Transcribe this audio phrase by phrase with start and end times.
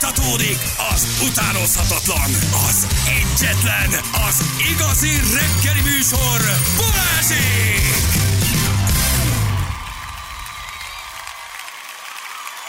[0.00, 0.58] Fújtatódik
[0.94, 2.30] az utánozhatatlan,
[2.68, 6.40] az egyetlen, az igazi reggeli műsor,
[6.76, 8.08] Balázsék!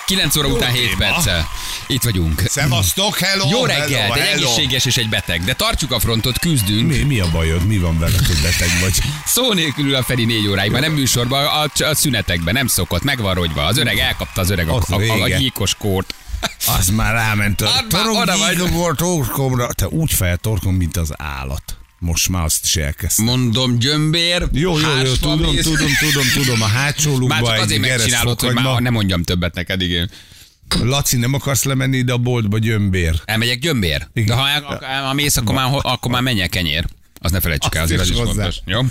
[0.06, 0.98] 9 óra után 7 téma.
[0.98, 1.48] perccel.
[1.88, 2.42] Itt vagyunk.
[2.46, 3.50] Szevasztok, hello!
[3.50, 6.88] Jó reggelt, hello, egy egészséges és egy beteg, de tartsuk a frontot, küzdünk.
[6.88, 7.66] Mi, mi a bajod?
[7.66, 9.00] Mi van veled, hogy beteg vagy?
[9.26, 13.22] Szó nélkül a Feri négy óráig, már nem műsorban, a, a szünetekben, nem szokott, meg
[13.22, 13.66] van rogyva.
[13.66, 16.14] Az öreg elkapta az öreg a, Az a, a, a gyíkos kórt.
[16.78, 17.62] Az már ráment.
[17.92, 18.56] Már, oda vagy.
[18.58, 19.68] Torok volt torkomra.
[19.74, 21.76] Te úgy feltorkom, mint az állat.
[22.00, 23.26] Most már azt is elkezdtem.
[23.26, 27.62] Mondom, gyömbér, Jó, jó, jó, tudom, tudom, tudom, tudom, a hátsó Már lukba csak egy
[27.62, 30.10] azért megcsinálod, hogy már nem mondjam többet neked, igen.
[30.80, 33.22] Laci, nem akarsz lemenni ide a boltba gyömbér?
[33.26, 34.08] Elmegyek gyömbér?
[34.14, 34.28] Igen.
[34.28, 36.86] De ha, el, ha mész, akkor már, akkor már menjek kenyér.
[37.20, 38.32] Az ne felejtsük el, azért az is hozzá.
[38.32, 38.56] fontos.
[38.66, 38.82] Jó?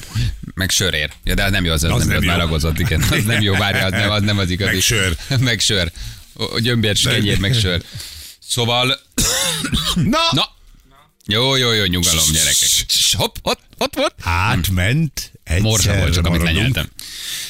[0.54, 1.10] Meg sörér.
[1.24, 2.30] Ja, de az nem jó, az, az, Az nem, nem az jó.
[2.30, 3.02] már ragozott, igen.
[3.10, 4.73] Az nem jó, várja, az nem az, nem az igazi.
[4.73, 5.16] Meg sör.
[5.40, 5.92] meg sör.
[6.40, 7.82] O- Gyömbér, kenyér, meg sör.
[8.38, 9.00] Szóval,
[9.94, 10.18] Na!
[10.32, 10.48] na,
[11.26, 12.68] jó, jó, jó, nyugalom, gyerekek.
[13.12, 14.18] Hopp, hopp, hopp, hopp.
[14.23, 16.88] Átment, Morsa volt, csak amit lenyeltem.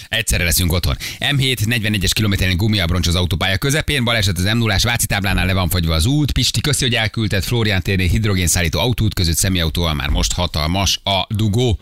[0.08, 0.96] Egyszerre leszünk otthon.
[1.18, 5.68] M7 41-es kilométeren gumiabroncs az autópálya közepén, baleset az m 0 Váci táblánál le van
[5.68, 10.32] fagyva az út, Pisti köszi, hogy elküldted Florián térnél hidrogénszállító autót között személyautóval már most
[10.32, 11.78] hatalmas a dugó.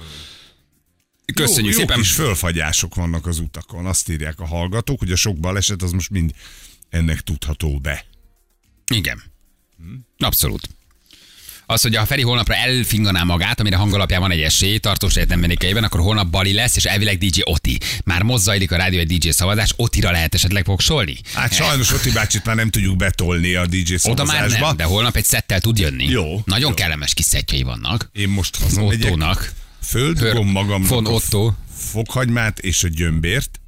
[1.35, 1.97] Köszönjük jó, szépen.
[1.97, 3.87] Jó kis fölfagyások vannak az utakon.
[3.87, 6.31] Azt írják a hallgatók, hogy a sok baleset az most mind
[6.91, 8.05] ennek tudható be.
[8.95, 9.23] Igen.
[10.19, 10.69] Abszolút.
[11.71, 15.85] Az, hogy a Feri holnapra elfinganá magát, amire hangalapján van egy esély, tartós nem mennékeiben,
[15.85, 17.79] akkor holnap Bali lesz, és elvileg DJ Oti.
[18.05, 21.17] Már most zajlik a rádió egy DJ szavazás, Otira lehet esetleg fogsolni?
[21.35, 24.67] Hát sajnos Oti bácsit már nem tudjuk betolni a DJ Oda már szavazásba.
[24.67, 26.05] nem, de holnap egy szettel tud jönni.
[26.05, 26.75] Jó, Nagyon jó.
[26.75, 28.09] kellemes kis szettjei vannak.
[28.13, 29.05] Én most hazamegyek.
[29.05, 29.53] Ottónak.
[29.83, 31.53] Földugom magamnak von Otto.
[31.77, 33.61] fokhagymát és a gyömbért.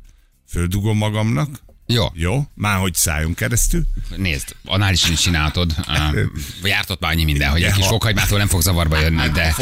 [0.49, 1.63] Földugom magamnak.
[1.93, 3.83] Jó, Jó, már hogy szálljon keresztül.
[4.17, 5.75] nézd, annál is csináltod.
[6.13, 6.21] Uh,
[6.63, 9.55] jártott már annyi minden, hogy egy kis ha- fokhagymától nem fog zavarba jönni, de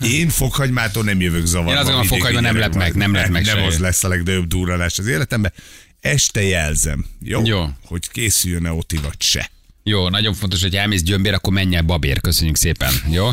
[0.00, 1.70] Én fokhagymától nem jövök zavarba.
[1.70, 4.46] Én gondolom, a fokhagyma nem lep meg, nem lep meg Nem az lesz a legnagyobb
[4.46, 5.52] durranás az életemben.
[6.00, 7.04] Este jelzem.
[7.20, 7.44] Jó?
[7.44, 7.68] Jó.
[7.84, 9.50] Hogy készüljön-e Oti vagy se.
[9.82, 13.30] jó, nagyon fontos, hogy elmész gyömbér, akkor menj el babér, köszönjük szépen, jó?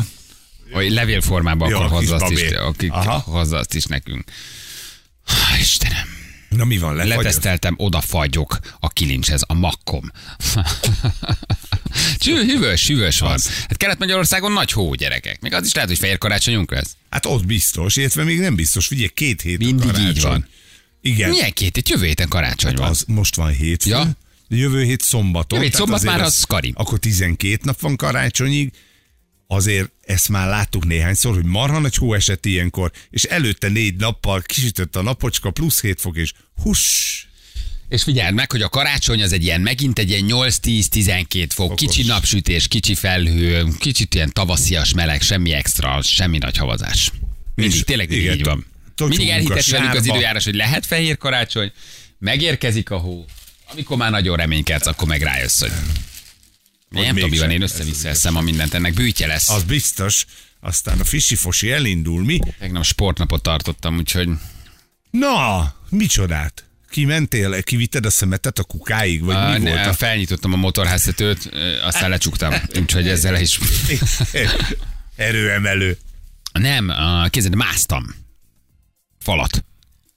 [0.72, 2.40] Hogy levélformában Jó, akkor hozza azt, is,
[3.24, 4.24] hozza azt is nekünk.
[5.26, 6.08] Há, Istenem,
[6.56, 7.16] Na mi van, lefagyott?
[7.22, 10.10] leteszteltem, oda fagyok a kilincshez, a makkom.
[12.18, 13.38] Cső, hűvös, hűvös van.
[13.68, 15.40] Hát Kelet-Magyarországon nagy hó, gyerekek.
[15.40, 16.96] Még az is lehet, hogy fehér karácsonyunk lesz.
[17.10, 18.86] Hát ott biztos, illetve még nem biztos.
[18.86, 20.30] Figyelj, két hét Mindig így karácsony.
[20.30, 20.48] van.
[21.00, 21.30] Igen.
[21.30, 21.88] Milyen két hét?
[21.88, 22.88] Jövő héten karácsony van.
[22.88, 23.90] Az most van hétfő.
[23.90, 24.10] Ja.
[24.48, 25.58] Jövő hét szombaton.
[25.58, 26.72] Jövő hét szombat már az Kari.
[26.76, 28.70] Akkor 12 nap van karácsonyig.
[29.46, 34.42] Azért ezt már láttuk néhányszor, hogy marha nagy hó esett ilyenkor, és előtte négy nappal
[34.42, 36.32] kisütött a napocska, plusz 7 fok, és
[36.62, 37.24] huss,
[37.88, 41.80] És figyeld meg, hogy a karácsony az egy ilyen, megint egy ilyen 8-10-12 fok, Fokos.
[41.80, 47.10] kicsi napsütés, kicsi felhő, kicsit ilyen tavaszias meleg, semmi extra, semmi nagy havazás.
[47.54, 48.66] Mindig, És tényleg igen, így van.
[48.98, 51.72] Mindig elhiteti a velünk az időjárás, hogy lehet fehér karácsony,
[52.18, 53.24] megérkezik a hó,
[53.72, 55.72] amikor már nagyon reménykedsz, akkor meg rájössz, hogy
[57.02, 59.50] nem tudom, mi van, én össze-vissza eszem a mindent, ennek bűtje lesz.
[59.50, 60.26] az biztos.
[60.60, 62.38] Aztán a fisi-fosi elindul, mi?
[62.58, 64.28] Tegnap sportnapot tartottam, úgyhogy
[65.10, 66.64] Na, micsodát?
[66.90, 69.86] Kimentél, kivitted a szemetet a kukáig, vagy uh, mi ne, volt?
[69.86, 69.92] A...
[69.92, 71.50] felnyitottam a motorháztetőt,
[71.82, 73.58] aztán lecsuktam, úgyhogy ezzel is
[75.16, 75.98] Erőemelő.
[76.52, 76.92] Nem,
[77.30, 78.14] kézzel másztam.
[79.18, 79.64] Falat.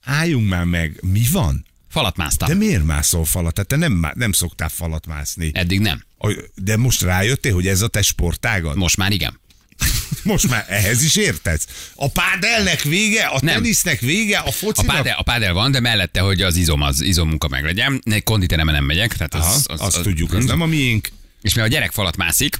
[0.04, 1.66] Álljunk már meg, mi van?
[1.88, 2.48] Falat másztam.
[2.48, 3.54] De miért mászol falat?
[3.54, 5.50] Tehát te nem, nem szoktál falat mászni.
[5.54, 6.04] Eddig nem.
[6.18, 8.76] A- De most rájöttél, hogy ez a te sportágad?
[8.76, 9.40] Most már igen.
[10.22, 11.66] Most már ehhez is értesz?
[11.94, 13.54] A pádelnek vége, a Nem.
[13.54, 14.94] tenisznek vége, a A focinak?
[14.96, 18.00] pádel, a pádel van, de mellette, hogy az izom, az izommunka meg legyen.
[18.04, 19.16] Ne, konditeremben nem megyek.
[19.16, 21.08] Tehát az, Aha, az, az, azt tudjuk, az nem a miénk.
[21.42, 22.56] És mivel a gyerek falat mászik,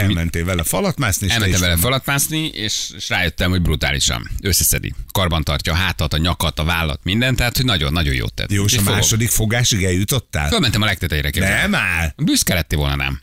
[0.00, 1.82] Elmentél vele falat mászni, és te elmentem vele van.
[1.82, 4.30] falat mászni, és, és rájöttem, hogy brutálisan.
[4.42, 4.94] Összeszedi.
[5.12, 8.52] Karban tartja a hátat, a nyakat, a vállat, mindent, tehát hogy nagyon-nagyon jót tett.
[8.52, 8.94] Jó, és a Úgyhogy fogom.
[8.94, 10.48] második fogásig eljutottál?
[10.48, 11.60] Fölmentem a legtetejére képzelni.
[11.60, 12.12] Nem áll.
[12.16, 13.20] Büszke lettél volna nem.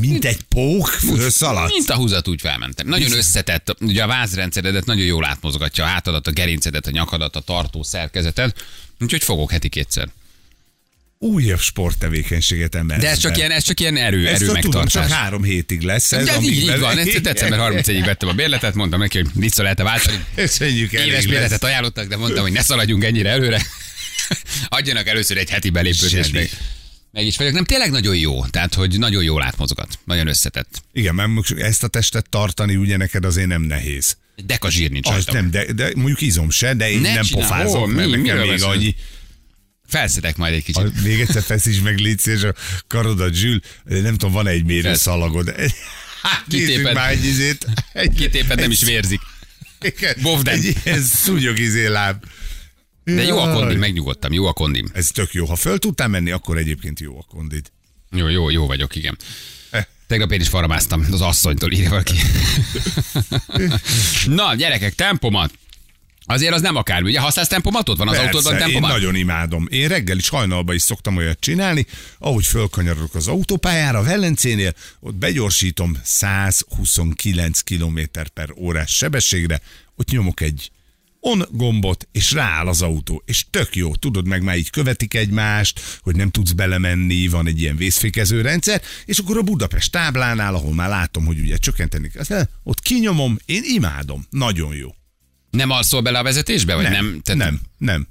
[0.00, 1.72] Mint egy pók, fölszaladsz.
[1.72, 2.86] Mint a húzat úgy felmentem.
[2.86, 7.40] Nagyon összetett, ugye a vázrendszeredet nagyon jól átmozgatja, a hátadat, a gerincedet, a nyakadat, a
[7.40, 8.64] tartó szerkezetet,
[9.00, 10.08] úgyhogy fogok heti kétszer.
[11.18, 14.74] Újabb sporttevékenységet emelsz De ez csak ilyen, ez csak ilyen erő, Ezt erő tudom, csak
[14.82, 15.12] megtartás.
[15.12, 16.28] három hétig lesz ez.
[16.28, 19.82] Amíg így, így van, ezt december 31-ig vettem a bérletet, mondtam neki, hogy vissza lehet
[19.82, 20.24] váltani.
[20.34, 21.30] Köszönjük, elég Éves lesz.
[21.32, 23.62] bérletet ajánlottak, de mondtam, hogy ne szaladjunk ennyire előre.
[24.68, 26.50] Adjanak először egy heti belépőt, és meg,
[27.10, 27.52] meg is vagyok.
[27.52, 28.44] Nem, tényleg nagyon jó.
[28.46, 29.98] Tehát, hogy nagyon jól átmozgat.
[30.04, 30.82] Nagyon összetett.
[30.92, 34.16] Igen, mert ezt a testet tartani ugye neked azért nem nehéz.
[34.46, 37.46] Deka zsír nincs Az nem, de, de mondjuk izom se, de én Ne nem csinálj.
[37.48, 38.94] pofázok, Ó, mi- mert nekem miről még annyi.
[39.86, 40.82] Felszedek majd egy kicsit.
[40.82, 42.54] A, még egyszer feszíts meg, légy szíves, a
[42.86, 45.54] karodat, Zsül, nem tudom, van egy mérőszalagod.
[46.22, 46.94] Hát nézzük Kitéped.
[46.94, 47.66] már egy izét.
[47.92, 49.20] Egy, Kitéped nem is vérzik.
[50.22, 50.54] Bovden.
[50.54, 52.24] Egy ilyen szúnyog izé láb.
[53.04, 54.90] De jó a kondim, megnyugodtam, jó a kondim.
[54.92, 55.46] Ez tök jó.
[55.46, 57.70] Ha föl tudtál menni, akkor egyébként jó a kondid.
[58.10, 59.18] Jó, jó, jó vagyok, igen.
[59.70, 59.84] Eh.
[60.06, 62.16] Tegnap én is faramáztam az asszonytól, írja valaki.
[64.26, 65.52] Na, gyerekek, tempomat.
[66.26, 67.08] Azért az nem akármi.
[67.08, 67.98] Ugye használsz tempomatot?
[67.98, 68.90] Van az autódban én tempomat?
[68.90, 69.66] nagyon imádom.
[69.70, 71.86] Én reggel is hajnalban is szoktam olyat csinálni,
[72.18, 78.00] ahogy fölkanyarodok az autópályára, Velencénél, ott begyorsítom 129 km
[78.34, 79.60] per órás sebességre,
[79.96, 80.70] ott nyomok egy
[81.20, 85.80] on gombot, és rááll az autó, és tök jó, tudod, meg már így követik egymást,
[86.00, 90.74] hogy nem tudsz belemenni, van egy ilyen vészfékező rendszer, és akkor a Budapest táblánál, ahol
[90.74, 94.88] már látom, hogy ugye csökkenteni kell, ott kinyomom, én imádom, nagyon jó.
[95.54, 96.74] Nem alszol bele a vezetésbe?
[96.74, 96.92] Vagy nem?
[96.92, 98.06] Nem, Tehát- nem, nem.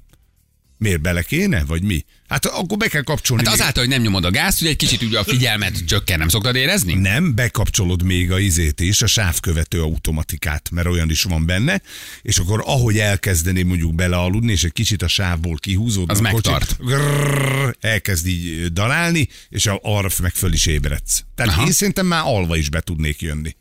[0.77, 2.05] Miért bele kéne, vagy mi?
[2.27, 3.43] Hát akkor be kell kapcsolni.
[3.43, 6.19] Hát még- azáltal, hogy nem nyomod a gázt, ugye egy kicsit ugye a figyelmet csökken,
[6.19, 6.93] nem szoktad érezni?
[6.93, 11.81] Nem, bekapcsolod még a izét is, a sávkövető automatikát, mert olyan is van benne,
[12.21, 16.77] és akkor ahogy elkezdeném mondjuk belealudni, és egy kicsit a sávból kihúzódni, Az a megtart.
[16.79, 21.23] grrrr, elkezd így dalálni, és arra meg föl is ébredsz.
[21.35, 21.51] Tehát.
[21.51, 21.65] Aha.
[21.65, 23.55] én szerintem már alva is be tudnék jönni.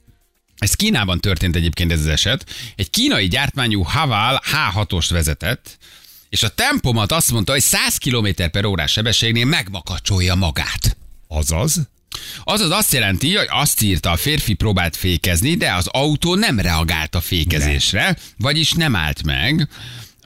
[0.63, 2.47] Ez Kínában történt egyébként ez az eset.
[2.77, 5.79] Egy kínai gyártmányú Haval H6-ost vezetett,
[6.29, 10.97] és a tempomat azt mondta, hogy 100 km per órás sebességnél megmakacsolja magát.
[11.29, 11.81] Azaz,
[12.45, 17.15] Azaz azt jelenti, hogy azt írta, a férfi próbált fékezni, de az autó nem reagált
[17.15, 19.69] a fékezésre, vagyis nem állt meg.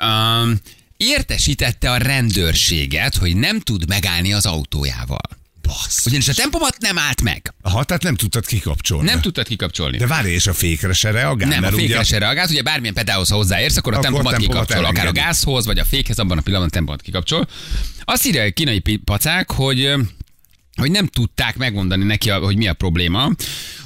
[0.00, 0.60] Um,
[0.96, 5.28] értesítette a rendőrséget, hogy nem tud megállni az autójával.
[5.66, 6.06] Bassz.
[6.06, 7.54] Ugyanis a tempomat nem állt meg.
[7.62, 9.08] Aha, tehát nem tudtad kikapcsolni.
[9.10, 9.96] Nem tudtad kikapcsolni.
[9.96, 11.48] De várj, és a fékre se reagál?
[11.48, 14.08] Nem, a mert ugye- fékre se reagált, ugye bármilyen pedálhoz ha hozzáérsz, akkor a Akkor
[14.10, 15.26] tempomat tempomat kikapcsol, akár a elengedi.
[15.26, 17.48] gázhoz, vagy a fékhez, abban a pillanatban a tempomat kikapcsol.
[18.04, 19.94] Azt írja a kínai pacák, hogy
[20.76, 23.30] hogy nem tudták megmondani neki, a- hogy mi a probléma.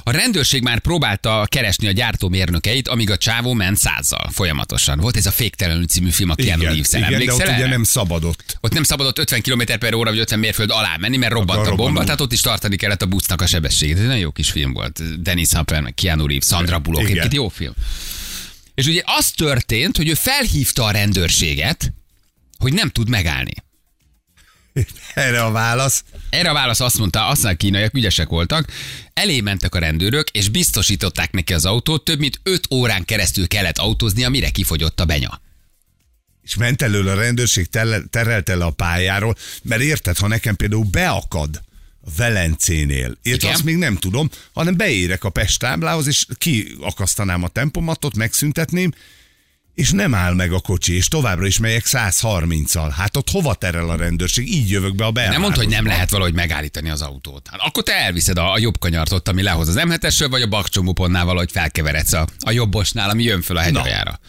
[0.02, 4.98] A rendőrség már próbálta keresni a gyártómérnökeit, amíg a csávó ment százzal folyamatosan.
[4.98, 7.00] Volt ez a Féktelenül című film a Keanu Igen, Reeves-en.
[7.12, 8.58] igen de ott ugye nem szabadott.
[8.60, 11.62] Ott nem szabadott 50 km per óra, vagy 50 mérföld alá menni, mert robbant a
[11.62, 12.04] Akkor bomba, robbanó.
[12.04, 13.94] tehát ott is tartani kellett a busznak a sebességét.
[13.94, 15.22] Ez egy nagyon jó kis film volt.
[15.22, 17.10] Dennis Hopper, meg Keanu Reeves, Sandra Bullock, Igen.
[17.18, 17.72] egyébként jó film.
[18.74, 21.92] És ugye az történt, hogy ő felhívta a rendőrséget,
[22.58, 23.52] hogy nem tud megállni.
[25.14, 26.04] Erre a válasz.
[26.30, 28.72] Erre a válasz azt mondta, azt mondta, a kínaiak ügyesek voltak,
[29.14, 33.78] elé mentek a rendőrök, és biztosították neki az autót, több mint 5 órán keresztül kellett
[33.78, 35.40] autóznia, mire kifogyott a benya.
[36.42, 37.68] És ment elől a rendőrség,
[38.10, 41.62] terelte le a pályáról, mert érted, ha nekem például beakad
[42.00, 47.48] a Velencénél, érted, azt még nem tudom, hanem beérek a Pest táblához, és kiakasztanám a
[47.48, 48.92] tempomatot, megszüntetném,
[49.80, 52.92] és nem áll meg a kocsi, és továbbra is megyek 130-al.
[52.96, 54.48] Hát ott hova terel a rendőrség?
[54.54, 55.40] Így jövök be a belvárosba.
[55.40, 57.48] Nem mondd, hogy nem lehet valahogy megállítani az autót.
[57.50, 59.92] Hát akkor te elviszed a, a jobb kanyart ott, ami lehoz az m
[60.30, 64.20] vagy a bakcsomópontnál valahogy felkeveredsz a, a jobbosnál, ami jön föl a hegyaljára.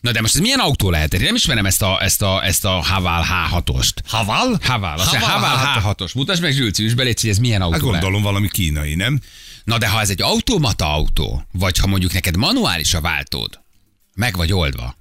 [0.00, 1.14] Na de most ez milyen autó lehet?
[1.14, 3.92] Én nem ismerem ezt a, ezt a, ezt a Haval H6-ost.
[4.06, 4.58] Haval?
[4.62, 5.96] Haval, Haval Haval H6.
[5.98, 6.14] H6-os.
[6.14, 8.00] Mutasd meg Zsülci, üsd belé, hogy ez milyen autó Hát lehet.
[8.00, 9.20] gondolom valami kínai, nem?
[9.64, 13.60] Na de ha ez egy automata autó, vagy ha mondjuk neked manuális a váltód,
[14.18, 14.96] meg vagy oldva.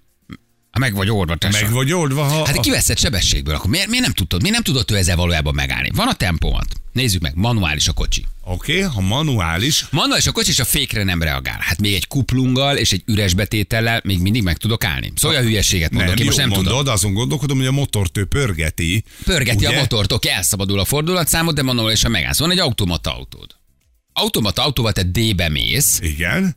[0.72, 1.62] Ha meg vagy oldva, tessa.
[1.62, 2.46] Meg vagy oldva, ha...
[2.46, 4.42] Hát kiveszed sebességből, akkor miért, miért nem tudtad?
[4.42, 5.90] Miért nem tudott ő ezzel valójában megállni?
[5.96, 6.66] Van a tempomat.
[6.92, 8.26] Nézzük meg, manuális a kocsi.
[8.44, 11.58] Oké, okay, ha manuális, Manuális a kocsi, és a fékre nem reagál.
[11.60, 15.12] Hát még egy kuplunggal és egy üres betétellel még mindig meg tudok állni.
[15.16, 16.94] Szóval a hülyeséget mondok, nem, én most nem mondod, tudom.
[16.94, 19.04] azon gondolkodom, hogy a motortő pörgeti.
[19.24, 19.76] Pörgeti ugye?
[19.76, 22.40] a motort, oké, elszabadul a fordulatszámot, de manuálisan megállsz.
[22.40, 23.56] Van egy automata autód.
[24.14, 26.56] Automata autóval te D-be mész, Igen.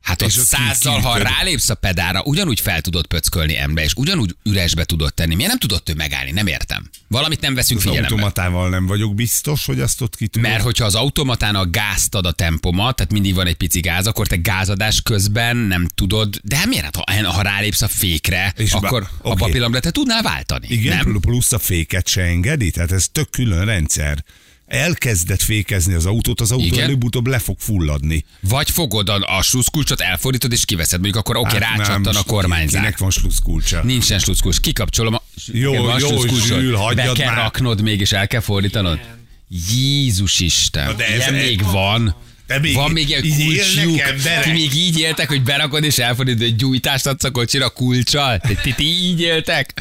[0.00, 4.36] Hát És ott százzal, ha rálépsz a pedára, ugyanúgy fel tudod pöckölni ember, és ugyanúgy
[4.42, 5.34] üresbe tudod tenni.
[5.34, 6.30] Miért nem tudott ő megállni?
[6.30, 6.90] Nem értem.
[7.08, 8.14] Valamit nem veszünk Az figyelembe.
[8.14, 10.50] automatával nem vagyok biztos, hogy azt ott ki tudod.
[10.50, 14.26] Mert hogyha az automatának gázt ad a tempomat, tehát mindig van egy pici gáz, akkor
[14.26, 16.84] te gázadás közben nem tudod, de hát miért?
[16.84, 19.30] Hát, ha, ha rálépsz a fékre, És akkor oké.
[19.30, 20.66] abban a pillanatban te tudnál váltani.
[20.70, 21.20] Igen, nem?
[21.20, 24.24] plusz a féket se engedi, tehát ez tök külön rendszer.
[24.70, 26.80] Elkezdett fékezni az autót, az autó Igen?
[26.84, 28.24] előbb-utóbb le fog fulladni.
[28.40, 32.12] Vagy fogod a, a sluszkulcsot, elfordítod és kiveszed, mondjuk akkor oké, okay, Hát, rácsattan a
[32.12, 32.80] most kormányzár.
[32.80, 33.82] Kinek van sluszkulcsa?
[33.82, 35.22] Nincsen sluszkulcs, kikapcsolom a...
[35.46, 36.26] Jó, Igen, jó.
[36.26, 37.42] Zsül, hagyjad Be kell már.
[37.42, 38.98] raknod még, és el kell fordítanod?
[39.72, 42.14] Jézus Isten, Na de ez ilyen egy- még van.
[42.50, 44.00] De még van még ilyen kulcsjuk.
[44.42, 48.38] Ti még így éltek, hogy berakod és elfordítod, hogy gyújtást adsz a kocsira kulcsal?
[48.62, 49.74] Ti, ti, így éltek?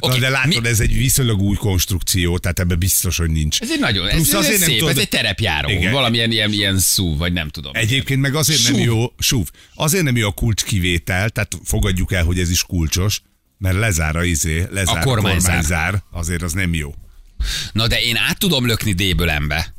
[0.00, 3.60] Okay, Na de látod, mi- ez egy viszonylag új konstrukció, tehát ebben biztos, hogy nincs.
[3.60, 5.92] ez egy nagyon, ez, Plusz ez, azért ez nem szép, tudod- ez egy terepjáró, Igen.
[5.92, 7.72] valamilyen ilyen, ilyen szú, vagy nem tudom.
[7.74, 8.82] Egyébként meg azért nem Súv.
[8.84, 13.22] jó, súv, azért nem jó a kulcs kivétel, tehát fogadjuk el, hogy ez is kulcsos,
[13.58, 15.40] Mert lezár a izé, lezár A a kormányzár.
[15.40, 16.94] kormányzár, azért az nem jó.
[17.72, 19.74] Na de én át tudom lökni D-ből M-be.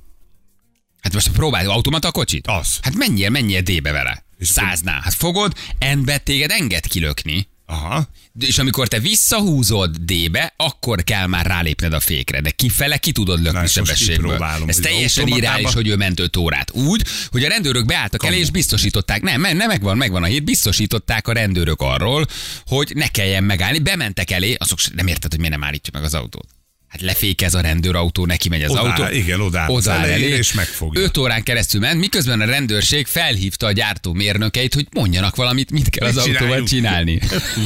[1.04, 2.48] Hát most próbálj automata kocsit?
[2.48, 2.78] Az.
[2.82, 4.26] Hát menjél, menjél D-be vele.
[4.40, 5.02] Száznál.
[5.04, 5.54] Hát fogod,
[5.96, 7.48] N-be téged enged kilökni.
[7.66, 8.08] Aha.
[8.40, 13.38] És amikor te visszahúzod D-be, akkor kell már rálépned a fékre, de kifele ki tudod
[13.38, 14.44] Na, lökni most sebességből.
[14.66, 16.72] Ez teljesen irreális, hogy ő ment 5 órát.
[16.72, 19.22] Úgy, hogy a rendőrök beálltak elé és biztosították.
[19.22, 22.26] Nem, nem, nem megvan, megvan a hét, biztosították a rendőrök arról,
[22.66, 23.80] hogy ne kelljen megállni.
[23.80, 26.48] Bementek elé, azok nem érted, hogy miért nem állítja meg az autót.
[26.94, 29.16] Hát lefékez a rendőrautó, neki megy az Odaáll, autó.
[29.16, 31.02] igen, odaáll elejére, elé, és megfogja.
[31.02, 35.90] 5 órán keresztül ment, miközben a rendőrség felhívta a gyártó mérnökeit, hogy mondjanak valamit, mit
[35.90, 36.68] kell az Mit autóval csináljunk?
[36.68, 37.20] csinálni.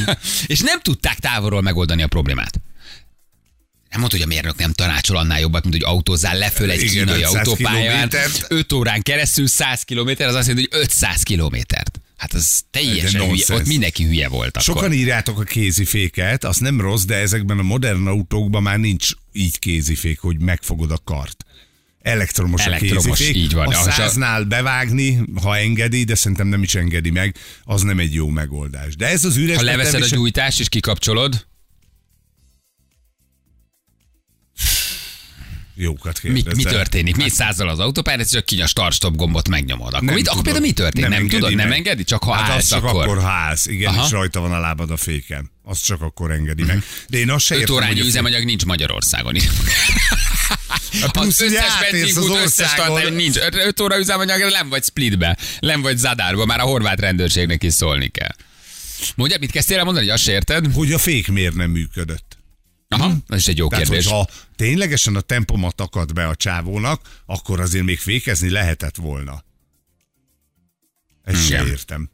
[0.53, 2.59] és nem tudták távolról megoldani a problémát.
[3.89, 6.81] Nem mondta, hogy a mérnök nem tanácsol annál jobbat, mint hogy autózzál le föl egy
[6.81, 7.81] Igen, kínai 500 autópályán.
[8.09, 8.45] kilométert.
[8.49, 11.86] 5 órán keresztül 100 kilométer, az azt jelenti, hogy 500 kilométert.
[12.17, 13.45] Hát az teljesen hülye.
[13.49, 14.61] Ott mindenki hülye volt akkor.
[14.61, 19.59] Sokan írjátok a kéziféket, az nem rossz, de ezekben a modern autókban már nincs így
[19.59, 21.45] kézifék, hogy megfogod a kart.
[22.01, 23.35] Elektromos, Elektromos, a kézifék.
[23.35, 23.67] így van.
[23.67, 28.27] A száznál bevágni, ha engedi, de szerintem nem is engedi meg, az nem egy jó
[28.27, 28.95] megoldás.
[28.95, 31.47] De ez az üres ha leveszed a gyújtást és kikapcsolod,
[35.79, 36.55] Jókat mi, kérdezzel.
[36.55, 37.15] mi történik?
[37.15, 39.93] Mi százzal az autópályán, és csak ki a start-stop gombot megnyomod.
[39.93, 41.09] Akkor, Nem mit, akkor például mi történik?
[41.09, 41.77] Nem, engedi tudod, nem meg.
[41.77, 42.03] engedi?
[42.03, 43.03] Csak ha hát állsz, az csak akkor.
[43.03, 44.05] akkor, ha állsz, igen, Aha.
[44.05, 45.51] és rajta van a lábad a féken.
[45.63, 46.83] Az csak akkor engedi meg.
[47.09, 49.35] De én azt se 5 értem, órányi hogy üzemanyag nincs Magyarországon.
[51.01, 53.37] A plusz, az összes benzinkút, összes tartály nincs.
[53.37, 58.07] 5 óra üzemanyag, nem vagy splitbe, nem vagy zadárba, már a horvát rendőrségnek is szólni
[58.07, 58.35] kell.
[59.15, 60.65] Mondja, mit kezdtél el mondani, hogy azt érted?
[60.73, 62.36] hogy a fék miért nem működött.
[62.89, 64.05] Aha, ez is egy jó Tehát, kérdés.
[64.05, 69.43] hogyha ténylegesen a tempomat akad be a csávónak, akkor azért még fékezni lehetett volna.
[71.23, 72.09] Ezt sem értem.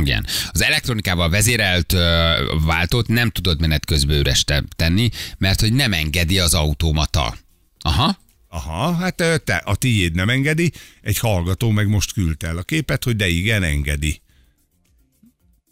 [0.00, 0.26] Igen.
[0.50, 2.32] Az elektronikával vezérelt ö,
[2.64, 7.36] váltót nem tudod menet közben üres te- tenni, mert hogy nem engedi az automata.
[7.78, 8.18] Aha.
[8.48, 9.14] Aha, hát
[9.44, 13.28] te, a tiéd nem engedi, egy hallgató meg most küldte el a képet, hogy de
[13.28, 14.20] igen, engedi.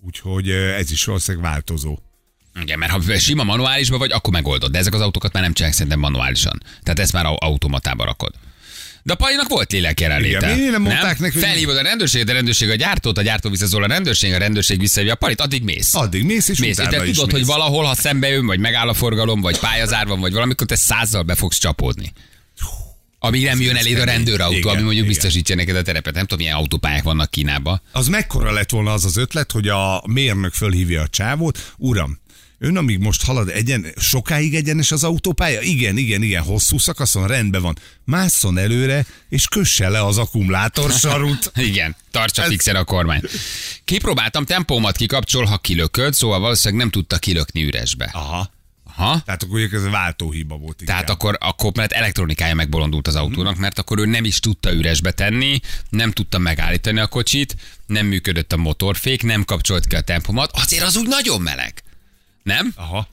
[0.00, 1.98] Úgyhogy ez is valószínűleg változó.
[2.62, 4.70] Igen, mert ha sima manuálisba vagy, akkor megoldod.
[4.70, 6.62] De ezek az autókat már nem csinálják szerintem manuálisan.
[6.82, 8.32] Tehát ezt már au- automatába rakod.
[9.02, 10.56] De a Palinak volt lélek jelenléte.
[10.56, 13.82] Igen, nem mondták neki, hogy- Felhívod a rendőrséget, a rendőrség a gyártót, a gyártó visszaszól
[13.82, 15.94] a rendőrség, a rendőrség visszahívja a Palit, addig mész.
[15.94, 17.32] Addig mész, és Mész, utána te tudod, mész.
[17.34, 20.76] hogy valahol, ha szembe jön, vagy megáll a forgalom, vagy pályazár van, vagy valamikor te
[20.76, 22.12] százzal be fogsz csapódni.
[23.18, 25.06] Amíg nem jön eléd a rendőrautó, Igen, ami mondjuk igen.
[25.08, 26.14] biztosítja neked a terepet.
[26.14, 27.80] Nem tudom, milyen autópályák vannak Kínában.
[27.92, 32.18] Az mekkora lett volna az az ötlet, hogy a mérnök fölhívja a csávót, uram,
[32.58, 35.60] ön amíg most halad egyen, sokáig egyenes az autópálya?
[35.60, 37.78] Igen, igen, igen, hosszú szakaszon, rendben van.
[38.04, 41.52] Másszon előre, és kösse le az akkumulátorsarut.
[41.70, 43.20] Igen, tartsa Ez- fixen a kormány.
[43.84, 48.10] Kipróbáltam, tempómat kikapcsol, ha kilököd, szóval valószínűleg nem tudta kilökni üresbe.
[48.12, 48.52] Aha.
[48.96, 49.22] Aha.
[49.24, 50.82] Tehát akkor ugye ez a váltóhiba volt.
[50.84, 51.16] Tehát inkább.
[51.16, 55.60] akkor, akkor mert elektronikája megbolondult az autónak, mert akkor ő nem is tudta üresbe tenni,
[55.88, 57.56] nem tudta megállítani a kocsit,
[57.86, 61.82] nem működött a motorfék, nem kapcsolt ki a tempomat, azért az úgy nagyon meleg.
[62.44, 62.72] Nem?
[62.76, 63.08] Aha.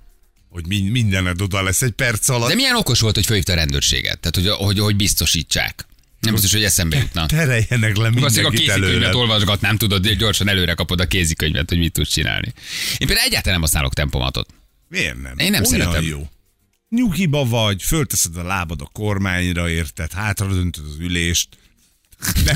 [0.49, 2.49] Hogy min- mindened oda lesz egy perc alatt.
[2.49, 4.19] De milyen okos volt, hogy fölhívta a rendőrséget?
[4.19, 5.85] Tehát, hogy, hogy, hogy biztosítsák.
[6.19, 7.25] Nem biztos, hogy eszembe jutna.
[7.25, 9.15] Tereljenek le Valószínűleg a mindenkit kézikönyvet előre.
[9.15, 12.53] olvasgatnám, tudod, gyorsan előre kapod a kézikönyvet, hogy mit tudsz csinálni.
[12.97, 14.49] Én például egyáltalán nem használok tempomatot.
[14.87, 15.37] Miért nem?
[15.37, 16.03] Én nem Olyan szeretem.
[16.03, 16.29] jó.
[16.89, 20.11] Nyugiba vagy, fölteszed a lábad a kormányra, érted?
[20.11, 21.47] Hátra döntöd az ülést.
[22.45, 22.55] Nem,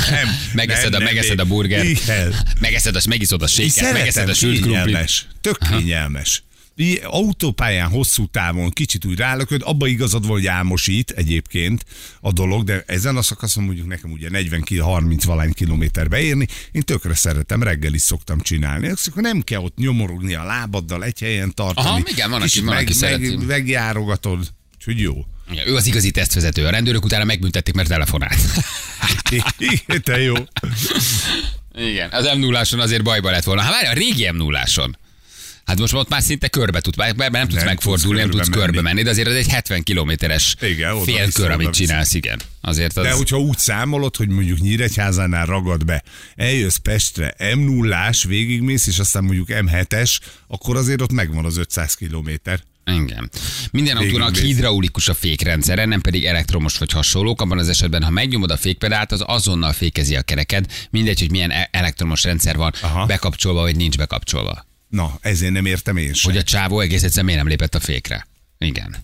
[0.54, 2.36] Megeszed, nem, a, nem, megeszed a én- burgert, Igen.
[2.60, 5.28] megeszed a, megiszod a séket, megeszed a sült krumplit.
[5.42, 6.44] Tök kényelmes.
[7.04, 11.86] Autópályán hosszú távon kicsit úgy rálököd, abba igazad van, hogy álmosít egyébként
[12.22, 16.48] a dolog, de ezen a szakaszon mondjuk nekem ugye 40 ki 30 valány kilométer beérni,
[16.72, 18.88] én tökre szeretem, reggel is szoktam csinálni.
[18.88, 21.88] Azt akkor nem kell ott nyomorogni a lábaddal, egy helyen tartani.
[21.88, 25.26] Aha, igen, van, aki- van, aki meg, meg, megjárogatod, úgyhogy jó.
[25.52, 26.66] Igen, Ő az igazi tesztvezető.
[26.66, 28.38] A rendőrök utána megbüntették, mert telefonált.
[29.58, 30.34] Igen, te jó.
[31.76, 33.62] Igen, az m 0 azért bajba lett volna.
[33.62, 34.64] Hát várj, a régi m 0
[35.66, 38.50] Hát most ott már szinte körbe tud, bár bár nem tudsz Nem megfordulni, nem tudsz
[38.50, 39.02] körbe menni.
[39.04, 40.56] de azért az egy 70 kilométeres
[41.04, 42.42] félkör, amit csinálsz, igen.
[42.62, 43.04] Azért az...
[43.04, 46.04] De hogyha úgy számolod, hogy mondjuk Nyíregyházánál ragad be,
[46.36, 50.18] eljössz Pestre, m 0 végigmész, és aztán mondjuk M7-es,
[50.48, 52.60] akkor azért ott megvan az 500 kilométer.
[52.86, 53.30] Igen.
[53.72, 57.42] Minden autónak hidraulikus a fékrendszere, nem pedig elektromos vagy hasonlók.
[57.42, 60.66] Abban az esetben, ha megnyomod a fékpedált, az azonnal fékezi a kereked.
[60.90, 63.06] Mindegy, hogy milyen e- elektromos rendszer van Aha.
[63.06, 64.66] bekapcsolva vagy nincs bekapcsolva.
[64.96, 66.32] Na, ezért nem értem én sem.
[66.32, 68.28] Hogy a csávó egész egyszerűen miért nem lépett a fékre.
[68.58, 68.96] Igen.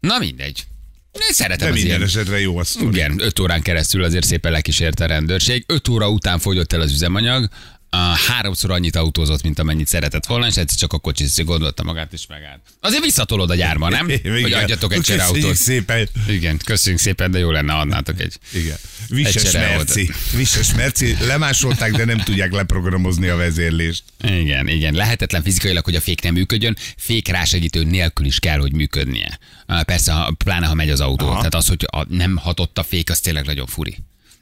[0.00, 0.66] Na mindegy.
[1.12, 2.08] Én szeretem De az minden ilyen.
[2.08, 2.78] esetre jó az.
[2.80, 5.64] Igen, 5 órán keresztül azért szépen lekísérte a rendőrség.
[5.66, 7.48] 5 óra után fogyott el az üzemanyag,
[7.90, 12.12] a háromszor annyit autózott, mint amennyit szeretett volna, és egyszer csak a kocsi gondolta magát,
[12.12, 12.60] és megállt.
[12.80, 14.06] Azért visszatolod a gyárba, nem?
[14.22, 14.62] Hogy Igen.
[14.62, 15.54] adjatok egy csereautót.
[15.54, 16.08] szépen.
[16.28, 18.38] Igen, köszönjük szépen, de jó lenne, adnátok egy.
[18.52, 18.76] Igen.
[19.08, 19.94] Vises csereautót.
[19.94, 20.10] merci.
[20.36, 21.16] Vises merci.
[21.26, 24.02] Lemásolták, de nem tudják leprogramozni a vezérlést.
[24.22, 24.94] Igen, igen.
[24.94, 29.38] Lehetetlen fizikailag, hogy a fék nem működjön, fék rásegítő nélkül is kell, hogy működnie.
[29.84, 31.26] Persze, ha, pláne ha megy az autó.
[31.26, 31.36] Aha.
[31.36, 33.96] Tehát az, hogy a, nem hatott a fék, az tényleg nagyon furi.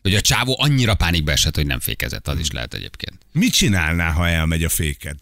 [0.06, 3.18] Hogy a csávó annyira pánikba esett, hogy nem fékezett, az is lehet egyébként.
[3.32, 5.16] Mit csinálnál, ha elmegy a féked?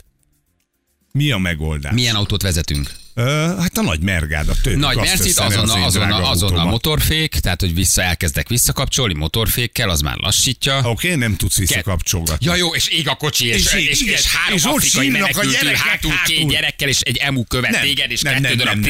[1.13, 1.93] Mi a megoldás?
[1.93, 2.93] Milyen autót vezetünk?
[3.15, 4.77] Hát a nagy mergád, a több.
[4.77, 10.79] Nagy Mercit, azonnal, azonnal, azonnal motorfék, tehát hogy vissza elkezdek visszakapcsolni motorfékkel, az már lassítja.
[10.79, 12.47] Oké, okay, nem tudsz visszakapcsolgatni.
[12.47, 14.15] Ja jó, és ég a kocsi, és, És és, és, igen.
[14.15, 17.45] és három És afrikai sírnak a menekült ül gyerekek hátul, két gyerekkel, és egy emu
[17.45, 18.87] követ Nem, téged, és nem, kettő darab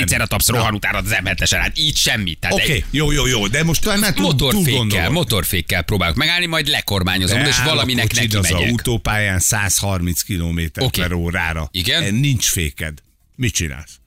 [0.47, 0.57] Na.
[0.57, 2.35] rohan utánad az m hát így semmi.
[2.35, 6.69] Tehát Oké, okay, jó, jó, jó, de most talán túl motorfékkel, motorfékkel próbálok megállni, majd
[6.69, 11.69] lekormányozom, és valaminek neki az autópályán 130 km per órára.
[11.71, 12.15] Igen?
[12.15, 13.03] Nincs féked.
[13.37, 13.99] Mit csinálsz?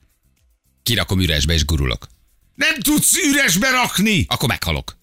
[0.88, 2.06] Kirakom üresbe, és gurulok.
[2.54, 4.24] Nem tudsz üresbe rakni!
[4.28, 4.96] Akkor meghalok.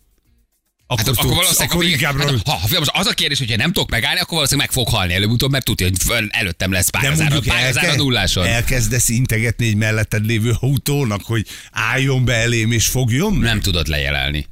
[0.88, 3.56] Akkor, Hát akkor tudsz, valószínűleg, akkor inkább hát, ha, ha, most az a kérdés, hogyha
[3.56, 6.90] nem tudok megállni, akkor valószínűleg meg fog halni előbb-utóbb, mert tudja, hogy föl, előttem lesz
[6.90, 8.46] pályázár, pályázár a nulláson.
[8.46, 13.42] elkezdesz integetni egy melletted lévő autónak, hogy álljon be elém és fogjon meg?
[13.50, 14.48] nem tudod lejelelni.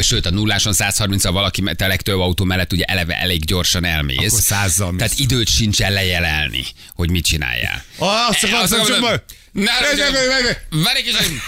[0.00, 4.26] Sőt, a nulláson 130 a valaki, a legtöbb autó mellett ugye eleve elég gyorsan elmész.
[4.32, 4.94] Akkor százzal.
[4.96, 6.64] Tehát időt sincsen lejelelni,
[6.94, 7.84] hogy mit csináljál.
[7.98, 9.22] Ah, azt Eh, akartam, csak majd...
[9.52, 9.70] Na.
[10.82, 11.40] Várj egy kicsit.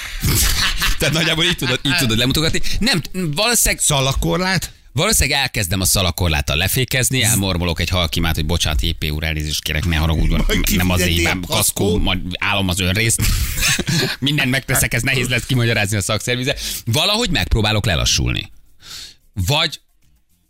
[0.99, 2.61] Tehát nagyjából így tudod, így tudod lemutogatni.
[2.78, 4.71] Nem, valószínűleg, Szalakorlát?
[4.97, 9.97] Valószínűleg elkezdem a szalakorláttal lefékezni, elmormolok egy halkimát, hogy bocsánat, JP úr, elnézést kérek, ne
[9.97, 13.23] haragudjon, nem az én, kaszkó, majd állom az önrészt.
[14.19, 16.57] Mindent megteszek, ez nehéz lesz kimagyarázni a szakszervize.
[16.85, 18.50] Valahogy megpróbálok lelassulni.
[19.33, 19.81] Vagy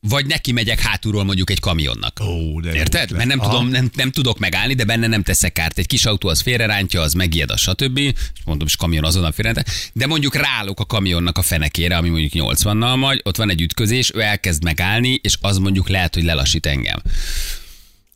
[0.01, 2.21] vagy neki megyek hátulról mondjuk egy kamionnak.
[2.21, 3.11] Ó, de Érted?
[3.11, 5.79] Mert nem, tudom, nem, nem tudok megállni, de benne nem teszek kárt.
[5.79, 7.99] Egy kis autó az félrerántja, az megijed, a stb.
[7.99, 8.13] És
[8.45, 9.75] mondom, és kamion azonnal félrerántja.
[9.93, 14.11] De mondjuk rálok a kamionnak a fenekére, ami mondjuk 80-nal majd, ott van egy ütközés,
[14.15, 17.03] ő elkezd megállni, és az mondjuk lehet, hogy lelassít engem.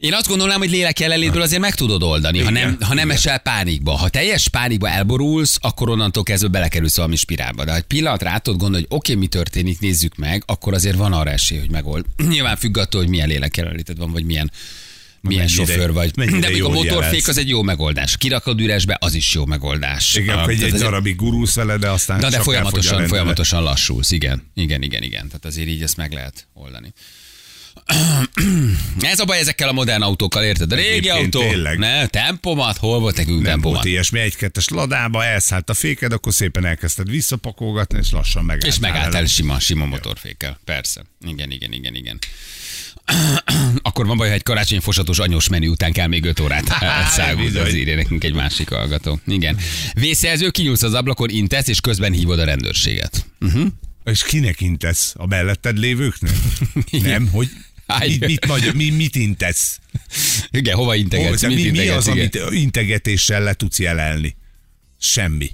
[0.00, 3.38] Én azt gondolnám, hogy lélek jelenlétből azért meg tudod oldani, ha nem, ha nem esel
[3.38, 3.92] pánikba.
[3.92, 7.64] Ha teljes pánikba elborulsz, akkor onnantól kezdve belekerülsz valami spirálba.
[7.64, 10.96] De ha egy pillanat rá tudod gondolni, hogy oké, mi történik, nézzük meg, akkor azért
[10.96, 12.04] van arra esély, hogy megold.
[12.28, 14.50] Nyilván függ attól, hogy milyen lélek jelenléted van, vagy milyen,
[15.20, 16.12] milyen Mennyire- sofőr vagy.
[16.16, 17.28] mennyire De még a motorfék jelez.
[17.28, 18.16] az egy jó megoldás.
[18.16, 20.14] Kirakod üresbe, az is jó megoldás.
[20.14, 24.10] Igen, akkor egy, egy darabig gurulsz vele, de aztán Na, de a folyamatosan, folyamatosan lassulsz,
[24.10, 24.50] igen.
[24.54, 25.26] Igen, igen, igen.
[25.26, 26.92] Tehát azért így ezt meg lehet oldani.
[29.00, 30.72] Ez a baj ezekkel a modern autókkal, érted?
[30.72, 31.78] A régi Egyébként autó, tényleg.
[31.78, 33.74] ne, tempomat, hol volt nekünk Nem tempomat?
[33.76, 38.70] volt ilyesmi, egy-kettes ladába elszállt a féked, akkor szépen elkezdted visszapakolgatni, és lassan megálltál.
[38.70, 39.26] És megálltál vele.
[39.26, 40.60] sima, sima motorfékkel.
[40.64, 41.04] Persze.
[41.26, 42.18] Igen, igen, igen, igen.
[43.82, 46.68] Akkor van baj, ha egy karácsonyi fosatos anyós menü után kell még 5 órát
[47.36, 47.62] bizony.
[47.62, 49.20] az írja nekünk egy másik hallgató.
[49.26, 49.56] Igen.
[49.92, 53.26] Vészjelző, kinyúlsz az ablakon, intesz, és közben hívod a rendőrséget.
[53.40, 53.66] Uh-huh.
[54.04, 55.14] És kinek intesz?
[55.16, 56.32] A melletted lévőknek?
[56.90, 57.48] Nem, hogy
[57.98, 59.80] mit, mit, nagy, mi, mit intesz?
[60.50, 61.42] Igen, hova integetsz?
[61.42, 61.96] Mit mi, mi integetsz?
[61.96, 62.30] az, Igen.
[62.42, 64.36] amit integetéssel le tudsz jelelni?
[64.98, 65.50] Semmi.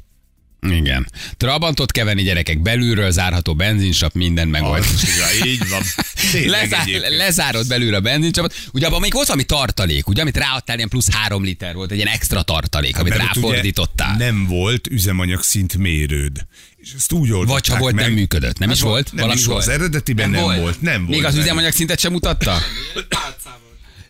[0.70, 1.06] Igen.
[1.36, 4.84] Trabantot kell venni gyerekek belülről, zárható benzinsap, minden megold.
[5.18, 5.82] Ja, így van.
[6.46, 8.54] Lezár, lezárod belül a benzincsapot.
[8.72, 11.96] Ugye abban még volt valami tartalék, ugye, amit ráadtál, ilyen plusz három liter volt, egy
[11.96, 14.16] ilyen extra tartalék, amit Hát ráfordítottál.
[14.16, 16.46] Nem volt üzemanyag szint mérőd.
[16.86, 18.04] És ezt úgy Vagy ha volt, meg.
[18.04, 18.58] nem működött.
[18.58, 19.06] Nem Hát is volt?
[19.12, 19.64] Nem Valami is volt.
[19.64, 19.76] volt?
[19.76, 20.80] Az eredetiben nem, volt.
[20.80, 21.10] Nem volt.
[21.10, 21.44] Még az benne.
[21.44, 22.58] üzemanyag szintet sem mutatta?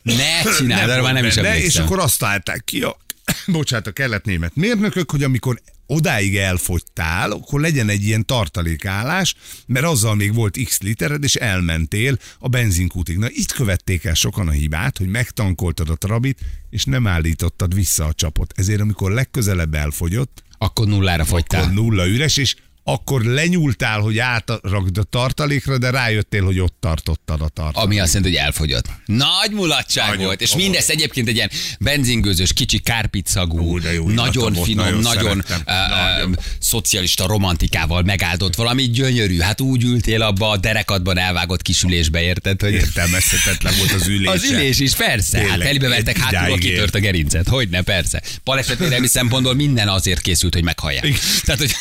[0.03, 1.85] Ne csináld, arra már nem is volt benne, És emlékszem.
[1.85, 2.97] akkor azt állták ki a,
[3.47, 9.35] bocsánat, a kelet-német mérnökök, hogy amikor odáig elfogytál, akkor legyen egy ilyen tartalékállás,
[9.67, 13.17] mert azzal még volt x litered, és elmentél a benzinkútig.
[13.19, 16.39] Na itt követték el sokan a hibát, hogy megtankoltad a trabit,
[16.71, 18.53] és nem állítottad vissza a csapot.
[18.57, 21.63] Ezért amikor legközelebb elfogyott, Akkor nullára fogytál.
[21.63, 22.55] akkor nulla üres, és
[22.89, 27.85] akkor lenyúltál, hogy átrakd a tartalékra, de rájöttél, hogy ott tartottad a tartalékot.
[27.85, 28.87] Ami azt jelenti, hogy elfogyott.
[29.07, 35.27] Nagy mulatság Nagyon volt, és mindezt egyébként egy ilyen benzingőzös, kicsi kárpicagú, nagyon finom, nagyon
[35.27, 36.39] nagyon, uh, Nagyon.
[36.59, 39.39] szocialista romantikával megáldott valami gyönyörű.
[39.39, 42.61] Hát úgy ültél abba a derekadban elvágott kisülésbe, érted?
[42.61, 44.29] Hogy Értelmezhetetlen volt az ülés.
[44.29, 45.39] az ülés is, persze.
[45.39, 47.49] Tényleg, hát telibevertek egy hátulról, kitört a gerincet.
[47.49, 48.23] Hogyne, persze.
[48.45, 51.19] Balesetvédelmi szempontból minden azért készült, hogy meghallják.
[51.45, 51.75] Tehát, hogy,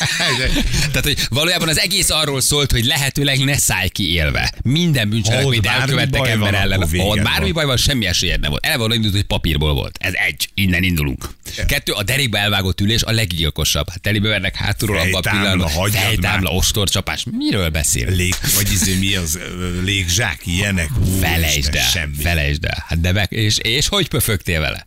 [1.02, 4.52] Tehát, hogy valójában az egész arról szólt, hogy lehetőleg ne szállj ki élve.
[4.62, 6.82] Minden bűncselekményt elkövettek ember ellen.
[6.82, 8.66] ott bármi baj van, semmi esélyed nem volt.
[8.66, 9.98] Eleve indult, hogy papírból volt.
[10.00, 10.48] Ez egy.
[10.54, 11.28] Innen indulunk.
[11.66, 13.88] Kettő, a derékbe elvágott ülés a leggyilkosabb.
[13.88, 15.90] Hát telibe vernek hátulról abban a pillanatban.
[15.90, 17.24] Fejtámla, ostorcsapás.
[17.30, 18.10] Miről beszél?
[18.10, 19.38] Lég, vagy izé mi az,
[19.84, 20.88] légzsák, ilyenek.
[21.20, 22.84] Felejtsd el, felejtsd el.
[22.88, 24.86] Hát de meg, és, és hogy pöfögtél vele?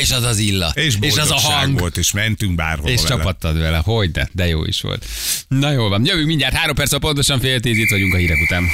[0.00, 0.72] És az az illa.
[0.74, 1.78] És, és az a hang.
[1.78, 2.90] volt, és mentünk bárhol.
[2.90, 5.06] És csapattad vele, hogy de, de jó is volt.
[5.48, 8.64] Na jó van, jövünk mindjárt három perc, pontosan fél tíz, itt vagyunk a hírek után.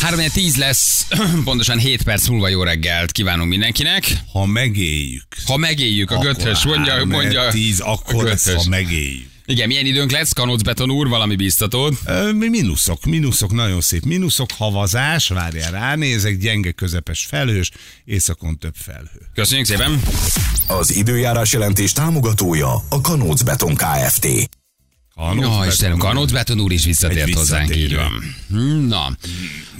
[0.00, 1.06] 3 10 lesz,
[1.44, 4.18] pontosan 7 perc múlva jó reggelt kívánunk mindenkinek.
[4.32, 5.26] Ha megéljük.
[5.46, 7.48] Ha megéljük, a göthös, mondja, mondja.
[7.48, 8.62] Tíz, a akkor lesz, göthös.
[8.62, 9.37] ha megéljük.
[9.50, 10.32] Igen, milyen időnk lesz?
[10.32, 11.94] Kanóc Beton úr, valami biztatód.
[12.34, 17.70] Mi Mínuszok, mínuszok, nagyon szép mínuszok, havazás, várjál, ránézek, gyenge, közepes felhős,
[18.04, 19.20] északon több felhő.
[19.34, 20.02] Köszönjük szépen.
[20.66, 24.57] Az időjárás jelentés támogatója a Kanóc Beton Kft.
[25.18, 28.34] Kanóc, Ja, Istenem, Kanóc Beton úr is visszatért hozzánk, így van.
[28.88, 29.16] Na,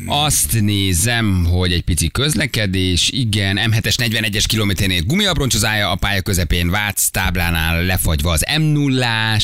[0.06, 7.08] azt nézem, hogy egy pici közlekedés, igen, M7-es 41-es kilométernél gumiabroncsozája a pálya közepén, Vác
[7.08, 9.36] táblánál lefagyva az m 0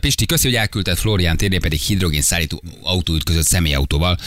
[0.00, 4.18] Pisti, köszi, hogy elküldted Florián térné pedig hidrogén szállító autó ütközött személyautóval.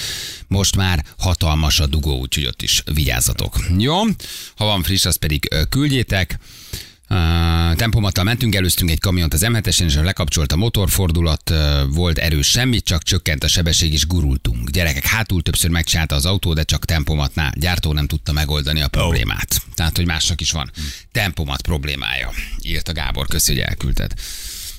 [0.48, 3.66] Most már hatalmas a dugó, úgyhogy ott is vigyázzatok.
[3.78, 4.02] Jó,
[4.56, 6.40] ha van friss, azt pedig küldjétek.
[7.12, 11.58] Uh, tempomattal mentünk, előztünk egy kamiont az M7-esen, és lekapcsolt a motorfordulat, uh,
[11.89, 14.69] volt erős semmit, csak csökkent a sebesség, és gurultunk.
[14.69, 17.54] Gyerekek, hátul többször megcsinálta az autó, de csak tempomatnál.
[17.56, 19.62] Gyártó nem tudta megoldani a problémát.
[19.74, 20.71] Tehát, hogy másnak is van
[21.12, 22.32] tempomat problémája.
[22.62, 24.13] Írta Gábor, köszi, hogy elküldted.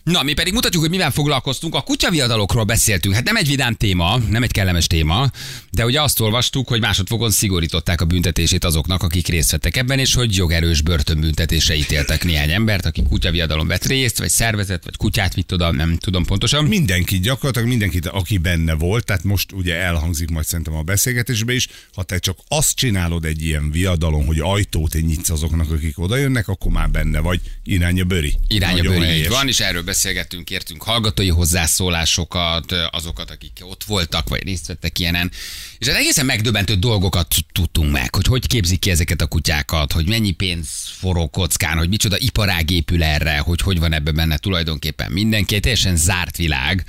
[0.04, 1.74] Na, mi pedig mutatjuk, hogy mivel foglalkoztunk.
[1.74, 3.14] A kutyaviadalokról beszéltünk.
[3.14, 5.30] Hát nem egy vidám téma, nem egy kellemes téma,
[5.70, 10.14] de ugye azt olvastuk, hogy másodfokon szigorították a büntetését azoknak, akik részt vettek ebben, és
[10.14, 15.52] hogy jogerős börtönbüntetésre ítéltek néhány embert, aki kutyaviadalon vett részt, vagy szervezet, vagy kutyát vitt
[15.52, 16.64] oda, nem tudom pontosan.
[16.64, 21.68] Mindenki, gyakorlatilag mindenkit, aki benne volt, tehát most ugye elhangzik majd szerintem a beszélgetésbe is,
[21.94, 26.48] ha te csak azt csinálod egy ilyen viadalon, hogy ajtót nyitsz azoknak, akik oda jönnek,
[26.48, 28.38] akkor már benne vagy, irány a bőri.
[28.48, 34.42] Irány a bőri, van, és erről beszélgettünk, kértünk hallgatói hozzászólásokat, azokat, akik ott voltak, vagy
[34.42, 35.31] részt vettek ilyenen.
[35.78, 40.09] És az egészen megdöbbentő dolgokat tudtunk meg, hogy hogy képzik ki ezeket a kutyákat, hogy
[40.09, 45.12] mennyi pénz forog kockán, hogy micsoda iparág épül erre, hogy hogy van ebben benne tulajdonképpen
[45.12, 46.85] mindenki, egy teljesen zárt világ,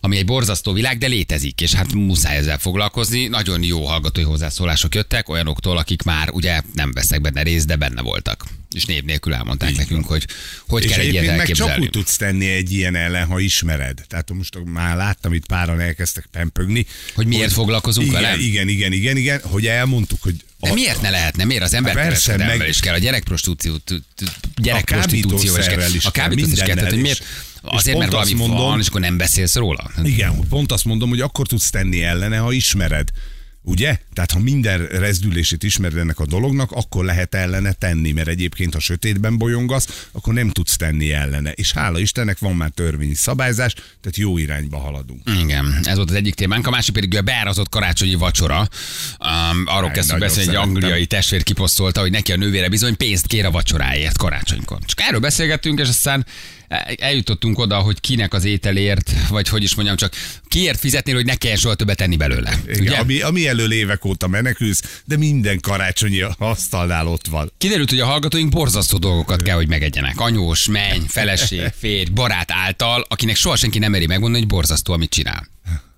[0.00, 3.26] ami egy borzasztó világ, de létezik, és hát muszáj ezzel foglalkozni.
[3.26, 8.02] Nagyon jó hallgatói hozzászólások jöttek olyanoktól, akik már ugye nem vesznek benne részt, de benne
[8.02, 8.59] voltak.
[8.74, 10.26] És név nélkül elmondták nekünk, hogy
[10.68, 14.04] hogy És kell egy ilyet meg csak úgy tudsz tenni egy ilyen ellen, ha ismered.
[14.08, 16.86] Tehát most már láttam, itt páran elkezdtek pempögni.
[17.14, 18.36] Hogy miért foglalkozunk igen, vele?
[18.36, 21.44] Igen, igen, igen, igen, hogy elmondtuk, hogy De miért ne lehetne?
[21.44, 23.78] Miért az emberkereskedelemmel Persze, meg- is kell, a gyerekprostitúció,
[24.56, 27.24] gyerekprostitúcióval is kell, a kábítószer is kell, tehát hogy miért?
[27.62, 29.90] Azért, mert valami mondom- van, és akkor nem beszélsz róla?
[30.02, 33.08] Igen, pont azt mondom, hogy akkor tudsz tenni ellene, ha ismered.
[33.62, 33.98] Ugye?
[34.12, 38.80] Tehát ha minden rezdülését ismered ennek a dolognak, akkor lehet ellene tenni, mert egyébként, ha
[38.80, 41.52] sötétben bolyongasz, akkor nem tudsz tenni ellene.
[41.52, 45.22] És hála Istennek van már törvényi szabályzás, tehát jó irányba haladunk.
[45.42, 48.58] Igen, ez volt az egyik témánk, a másik pedig a beárazott karácsonyi vacsora.
[48.58, 50.74] Um, arról kezdtünk beszélni, egy szerettem.
[50.74, 54.78] angliai testvér kiposztolta, hogy neki a nővére bizony pénzt kér a vacsoráért karácsonykor.
[54.84, 56.26] Csak erről beszélgettünk, és aztán
[56.98, 60.12] eljutottunk oda, hogy kinek az ételért, vagy hogy is mondjam, csak
[60.48, 62.60] kiért fizetnél, hogy ne kelljen soha többet tenni belőle.
[62.66, 62.96] Igen, Ugye?
[62.96, 67.52] ami, ami elől évek óta menekülsz, de minden karácsonyi asztalnál ott van.
[67.58, 70.20] Kiderült, hogy a hallgatóink borzasztó dolgokat kell, hogy megegyenek.
[70.20, 75.10] Anyós, menny, feleség, férj, barát által, akinek soha senki nem meri megmondani, hogy borzasztó, amit
[75.10, 75.48] csinál.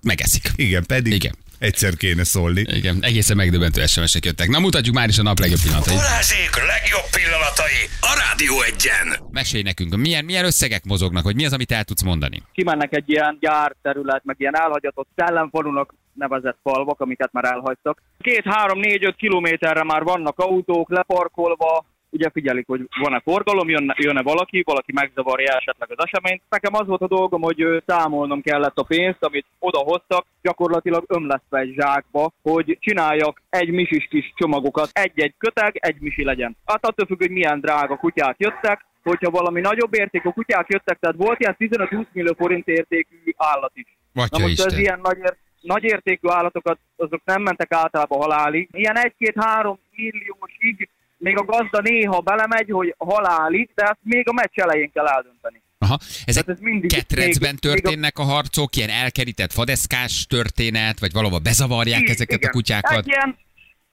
[0.01, 0.51] Megeszik.
[0.55, 1.35] Igen, pedig Igen.
[1.63, 2.63] Egyszer kéne szólni.
[2.79, 4.47] Igen, egészen megdöbbentő SMS-ek jöttek.
[4.49, 5.95] Na mutatjuk már is a nap legjobb pillanatait.
[5.95, 9.07] Balázsék legjobb pillanatai a Rádió egyen.
[9.31, 12.41] Mesélj nekünk, milyen, milyen összegek mozognak, vagy mi az, amit el tudsz mondani?
[12.53, 18.01] kimennek egy ilyen gyárterület, meg ilyen elhagyatott szellemfalunak nevezett falvak, amiket már elhagytak.
[18.19, 23.95] Két, három, négy, öt kilométerre már vannak autók leparkolva, ugye figyelik, hogy van-e forgalom, jönne,
[23.97, 26.41] jönne valaki, valaki megzavarja esetleg az eseményt.
[26.49, 31.73] Nekem az volt a dolgom, hogy számolnom kellett a pénzt, amit odahoztak, gyakorlatilag ömlesztve egy
[31.77, 36.55] zsákba, hogy csináljak egy misis kis csomagokat, egy-egy köteg, egy misi legyen.
[36.65, 41.15] Hát attól függ, hogy milyen drága kutyák jöttek, hogyha valami nagyobb értékű kutyák jöttek, tehát
[41.15, 43.97] volt ilyen 15-20 millió forint értékű állat is.
[44.13, 44.67] Atya Na most Isten.
[44.67, 48.69] ez ilyen nagy, ér- nagy értékű állatokat, azok nem mentek általában halálig.
[48.71, 50.89] Ilyen 1-2-3 milliósig
[51.23, 55.61] még a gazda néha belemegy, hogy halálig, de ezt még a meccs elején kell eldönteni.
[55.77, 55.97] Aha.
[56.25, 60.99] Ezek Tehát ez mindig- ketrecben még- még a- történnek a harcok, ilyen elkerített fadeszkás történet,
[60.99, 62.49] vagy valahol bezavarják I- ezeket igen.
[62.49, 62.97] a kutyákat?
[62.97, 63.37] Egy ilyen,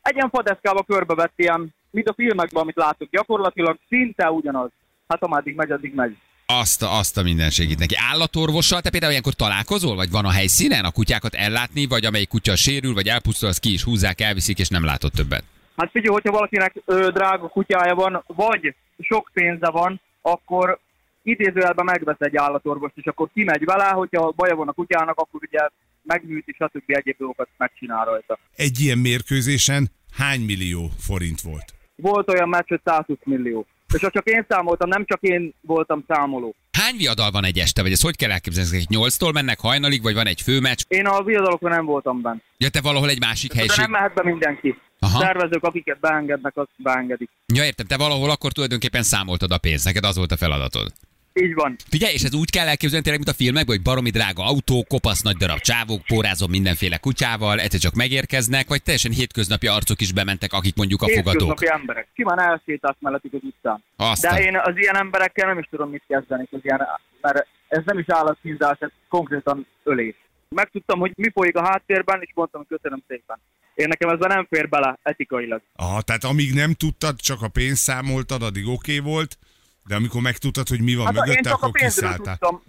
[0.02, 4.70] egy ilyen fadeszkába körbevett ilyen, mint a filmekben, amit látok, gyakorlatilag szinte ugyanaz.
[5.08, 6.16] Hát ameddig megy, addig megy.
[6.46, 7.94] Azt azt a minden segít neki.
[8.10, 12.56] Állatorvossal te például ilyenkor találkozol, vagy van a helyszínen a kutyákat ellátni, vagy amelyik kutya
[12.56, 15.44] sérül, vagy elpusztul, az ki is húzzák, elviszik, és nem látod többet.
[15.76, 20.78] Hát figyelj, hogyha valakinek ö, drága kutyája van, vagy sok pénze van, akkor
[21.22, 25.68] idézőjelben megvesz egy állatorvost, és akkor kimegy vele, hogyha baja van a kutyának, akkor ugye
[26.02, 26.82] megműti, stb.
[26.86, 28.38] egyéb dolgokat megcsinál rajta.
[28.56, 31.64] Egy ilyen mérkőzésen hány millió forint volt?
[31.96, 33.66] Volt olyan meccs, hogy 120 millió.
[33.94, 36.54] És ha csak én számoltam, nem csak én voltam számoló.
[36.72, 38.68] Hány viadal van egy este, vagy ezt hogy kell elképzelni?
[38.76, 40.82] Ezek nyolctól mennek hajnalig, vagy van egy főmeccs?
[40.88, 42.40] Én a viadalokon nem voltam benne.
[42.56, 43.78] Ja, te valahol egy másik De helység.
[43.78, 44.78] nem mehet be mindenki.
[45.00, 45.20] Aha.
[45.20, 47.30] Szervezők, akiket beengednek, azt beengedik.
[47.54, 50.92] Ja, értem, te valahol akkor tulajdonképpen számoltad a pénzt, neked az volt a feladatod.
[51.32, 51.76] Így van.
[51.88, 55.22] Figyelj, és ez úgy kell elképzelni tényleg, mint a filmekben, hogy baromi drága autó, kopasz
[55.22, 60.52] nagy darab csávók, pórázom mindenféle kutyával, egyszer csak megérkeznek, vagy teljesen hétköznapi arcok is bementek,
[60.52, 61.48] akik mondjuk a fogadók.
[61.48, 62.08] Hétköznapi emberek.
[62.14, 63.82] Simán elsétálsz mellettük az utcán.
[63.96, 64.34] Aztán.
[64.34, 66.86] De én az ilyen emberekkel nem is tudom mit kezdeni, az ilyen,
[67.20, 70.14] mert ez nem is állatkínzás, ez konkrétan ölés.
[70.48, 73.38] Megtudtam, hogy mi folyik a háttérben, és mondtam, köszönöm szépen.
[73.80, 75.62] Én nekem ezzel nem fér bele etikailag.
[75.74, 79.38] Aha, tehát amíg nem tudtad, csak a pénzt számoltad, addig oké okay volt,
[79.86, 82.36] de amikor megtudtad, hogy mi van Hát én mögötte, csak a akkor pénzről kiszálltál.
[82.38, 82.62] tudtam.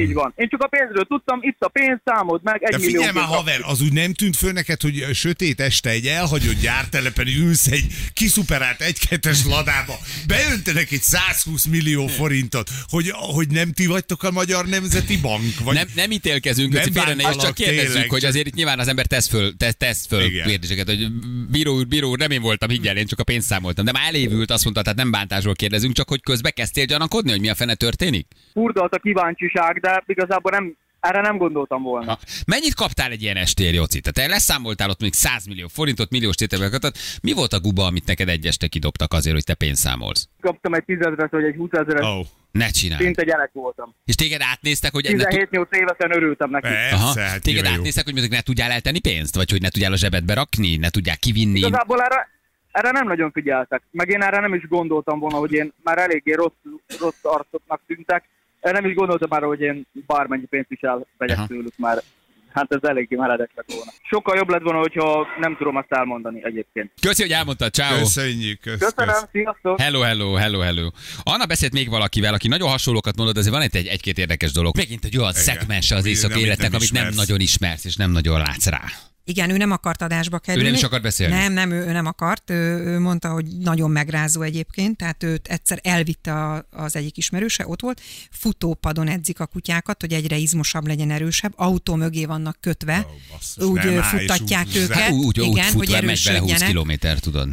[0.00, 0.32] Így van.
[0.36, 2.92] Én csak a pénzről tudtam, itt a pénz, számold meg, egy De millió.
[2.92, 7.26] figyelj már, haver, az úgy nem tűnt föl neked, hogy sötét este egy elhagyott gyártelepen
[7.26, 9.94] ülsz egy kiszuperált egykettes ladába,
[10.26, 15.58] beöntenek egy 120 millió forintot, hogy, hogy nem ti vagytok a Magyar Nemzeti Bank?
[15.64, 15.74] Vagy...
[15.74, 18.78] Nem, nem ítélkezünk, Nem félre ne, és bántalak, csak kérdezzük, tényleg, hogy azért itt nyilván
[18.78, 20.46] az ember tesz föl, tesz, tesz föl Igen.
[20.46, 21.08] kérdéseket, hogy
[21.50, 23.84] bíró úr, bíró úr, nem én voltam, higgyel, én csak a pénzt számoltam.
[23.84, 27.40] De már elévült, azt mondta, tehát nem bántásról kérdezünk, csak hogy közbe kezdtél gyanakodni, hogy
[27.40, 28.26] mi a fene történik?
[28.52, 32.06] Furdalt a kíváncsiság, de igazából nem, erre nem gondoltam volna.
[32.10, 32.18] Ha.
[32.46, 34.00] Mennyit kaptál egy ilyen estér, Joci?
[34.00, 36.98] Tehát te leszámoltál ott még 100 millió forintot, milliós tételbekatot.
[37.22, 40.28] Mi volt a guba, amit neked egy este kidobtak azért, hogy te pénzt számolsz?
[40.40, 42.18] Kaptam egy tízezret vagy egy húszezret, oh.
[42.18, 43.02] Oh, Ne csinálj.
[43.04, 43.94] szinte gyerek voltam.
[44.04, 45.16] És téged átnéztek, hogy...
[45.16, 46.66] ne, 17-8 évesen örültem neki.
[46.68, 47.76] persze, Aha, hát téged jó, jó.
[47.76, 49.34] átnéztek, hogy mondjuk ne tudjál eltenni pénzt?
[49.34, 51.58] Vagy hogy ne tudjál a zsebedbe rakni, ne tudják kivinni?
[51.58, 52.28] Igazából erre,
[52.72, 53.82] erre nem nagyon figyeltek.
[53.90, 56.52] Meg én erre nem is gondoltam volna, hogy én már eléggé rossz,
[57.00, 58.24] rossz arcoknak tűntek.
[58.72, 61.46] Nem is gondoltam már, hogy én bármennyi pénzt is elvegyek Aha.
[61.46, 62.02] tőlük már.
[62.52, 63.90] Hát ez eléggé meredek lett volna.
[64.02, 66.92] Sokkal jobb lett volna, hogyha nem tudom azt elmondani egyébként.
[67.00, 67.98] Köszi, hogy elmondtad, ciao.
[67.98, 69.26] Köszönjük, kösz, Köszönöm, kösz.
[69.32, 69.80] sziasztok!
[69.80, 70.88] Hello, hello, hello, hello.
[71.22, 74.76] Anna beszélt még valakivel, aki nagyon hasonlókat mondott, azért van itt egy, egy-két érdekes dolog.
[74.76, 78.38] Megint egy olyan szegmens az éjszak nem életnek, amit nem nagyon ismersz, és nem nagyon
[78.38, 78.82] látsz rá.
[79.28, 80.68] Igen, ő nem akart adásba kerülni.
[80.68, 81.34] nem is akart beszélni?
[81.34, 82.50] Nem, nem, ő, ő nem akart.
[82.50, 87.66] Ő, ő mondta, hogy nagyon megrázó egyébként, tehát őt egyszer elvitte a, az egyik ismerőse,
[87.66, 93.06] ott volt, futópadon edzik a kutyákat, hogy egyre izmosabb legyen, erősebb, autó mögé vannak kötve,
[93.08, 95.10] Ó, basszus, úgy nem áll, és futtatják úgy őket.
[95.10, 96.68] Úgy, úgy igen, fut, hogy megy bele 20 erősödjenek.
[96.68, 97.48] kilométer, tudod.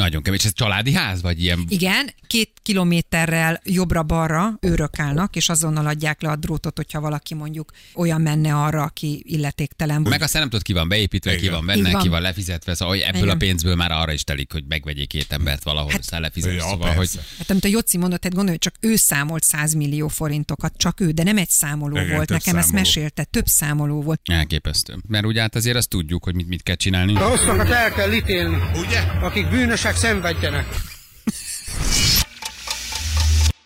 [0.00, 0.38] Nagyon kemény.
[0.40, 1.64] És ez családi ház, vagy ilyen?
[1.68, 7.72] Igen, két kilométerrel jobbra-balra őrök állnak, és azonnal adják le a drótot, hogyha valaki mondjuk
[7.94, 10.08] olyan menne arra, aki illetéktelen volt.
[10.08, 11.52] Meg aztán nem tudod, ki van beépítve, ki Igen.
[11.52, 12.02] van benne, van.
[12.02, 13.34] ki van lefizetve, szóval hogy ebből Igen.
[13.34, 16.52] a pénzből már arra is telik, hogy megvegyék két embert valahol, hát, aztán lefizet.
[16.54, 17.08] Ja, szóval, hogy.
[17.38, 21.00] Hát amit a Jocsi mondott, tehát gondolj, hogy csak ő számolt 100 millió forintokat, csak
[21.00, 22.84] ő, de nem egy számoló Igen, volt, nekem ezt számoló.
[22.84, 24.20] mesélte, több számoló volt.
[24.24, 24.96] elképesztő.
[25.08, 27.14] Mert ugye hát azért azt tudjuk, hogy mit, mit kell csinálni.
[27.16, 28.56] A rosszakat el kell ítélni,
[28.86, 28.98] Ugye?
[29.20, 29.48] akik
[29.86, 30.66] bűnösek szenvedjenek.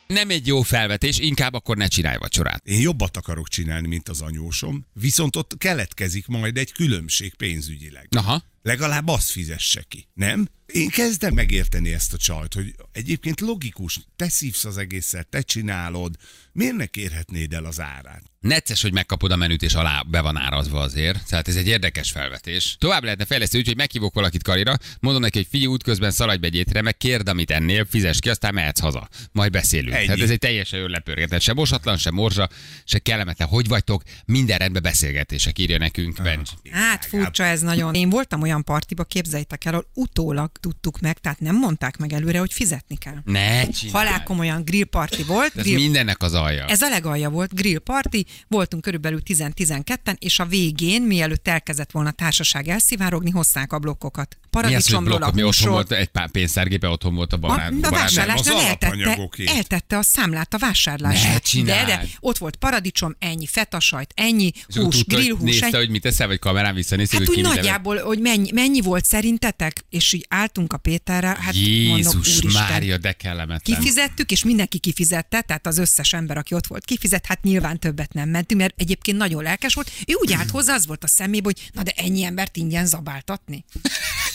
[0.06, 2.66] Nem egy jó felvetés, inkább akkor ne csinálj vacsorát.
[2.66, 8.08] Én jobbat akarok csinálni, mint az anyósom, viszont ott keletkezik majd egy különbség pénzügyileg.
[8.16, 8.42] Aha.
[8.62, 10.48] Legalább azt fizesse ki, nem?
[10.72, 16.16] Én kezdem megérteni ezt a csajt, hogy egyébként logikus, te szívsz az egészet, te csinálod,
[16.52, 18.22] miért ne kérhetnéd el az árát?
[18.40, 21.28] Necces, hogy megkapod a menüt, és alá be van árazva azért.
[21.28, 22.76] Tehát ez egy érdekes felvetés.
[22.78, 26.46] Tovább lehetne fejleszteni úgy, hogy meghívok valakit karira, mondom neki, hogy figyelj útközben szaladj be
[26.46, 29.08] egy étre, meg kérd, amit ennél, fizes ki, aztán mehetsz haza.
[29.32, 29.94] Majd beszélünk.
[29.94, 30.06] Ennyi.
[30.06, 31.42] Tehát ez egy teljesen jól lepörgetés.
[31.42, 32.48] Se mosatlan, se morzsa,
[32.84, 33.48] se kellemetlen.
[33.48, 34.02] Hogy vagytok?
[34.24, 36.50] Minden rendben beszélgetések, írja nekünk Bencs.
[36.70, 37.94] Hát furcsa ez nagyon.
[37.94, 42.38] Én voltam olyan partiba, képzeljétek el, ahol utólag tudtuk meg, tehát nem mondták meg előre,
[42.38, 43.16] hogy fizetni kell.
[43.24, 44.06] Ne csinálj.
[44.06, 45.56] Halál komolyan grill party volt.
[45.56, 46.66] Ez grill mindennek az alja.
[46.66, 52.08] Ez a legalja volt, grill party, voltunk körülbelül 10-12-en, és a végén, mielőtt elkezdett volna
[52.08, 54.38] a társaság elszivárogni, hozták a blokkokat.
[54.52, 55.22] Mi az, blokkot?
[55.22, 57.70] a Mi otthon volt egy pár pénztárgépe, otthon volt a a, barát.
[57.72, 61.28] a barát- vásárlásnál eltette, eltette a számlát a vásárlásra.
[61.28, 61.86] Ne De, csináld.
[61.86, 65.76] de ott volt paradicsom, ennyi fetasajt, ennyi És hús, grillhús, Nézte, ennyi.
[65.76, 67.64] hogy mit teszel, vagy kamerán visszanézte, Hát hogy úgy ki mit evett?
[67.64, 72.62] nagyjából, hogy mennyi, mennyi volt szerintetek, és így álltunk a Péterre, hát mondom, Jézus úristen.
[72.70, 73.78] Mária, de kellemetlen.
[73.78, 78.12] Kifizettük, és mindenki kifizette, tehát az összes ember, aki ott volt, kifizet, hát nyilván többet
[78.12, 79.90] nem mentünk, mert egyébként nagyon lelkes volt.
[80.06, 83.64] Ő úgy állt hozzá, az volt a szemébe, hogy na de ennyi embert ingyen zabáltatni.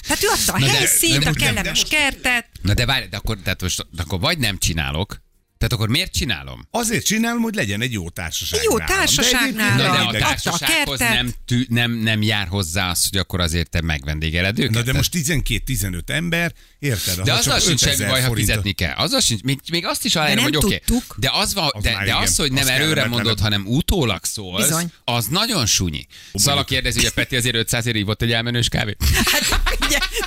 [0.07, 2.45] Tehát ő adta a Na de- helyszínt, de a most- kellemes kertet.
[2.61, 5.23] Na de várj, de akkor, tehát most, de akkor vagy nem csinálok,
[5.57, 6.67] Tehát akkor miért csinálom?
[6.71, 8.63] Azért csinálom, hogy legyen egy jó társaság.
[8.63, 8.95] Jó nálam.
[8.95, 9.85] társaság egyébként nálam.
[9.87, 11.15] De a Adta a társasághoz kertet.
[11.15, 14.71] nem, tű, nem, nem jár hozzá az, hogy akkor azért te megvendégeled őket.
[14.71, 17.21] Na de most 12-15 ember, érted?
[17.21, 18.93] De Ha azzal csak sincs semmi 5000 baj, ha fizetni kell.
[18.95, 20.77] Azzal sincs, még, még azt is aláírom, nem hogy oké.
[20.85, 21.15] tudtuk.
[21.19, 23.63] De az, van, Az de, már de igen, az, hogy nem az előre mondod, hanem
[23.67, 24.91] utólag szólsz, Bizony.
[25.03, 26.05] az nagyon sunyi.
[26.33, 29.03] Szala kérdezi, hogy a Peti azért 500 ér ívott egy elmenős kávét.
[29.25, 29.61] Hát,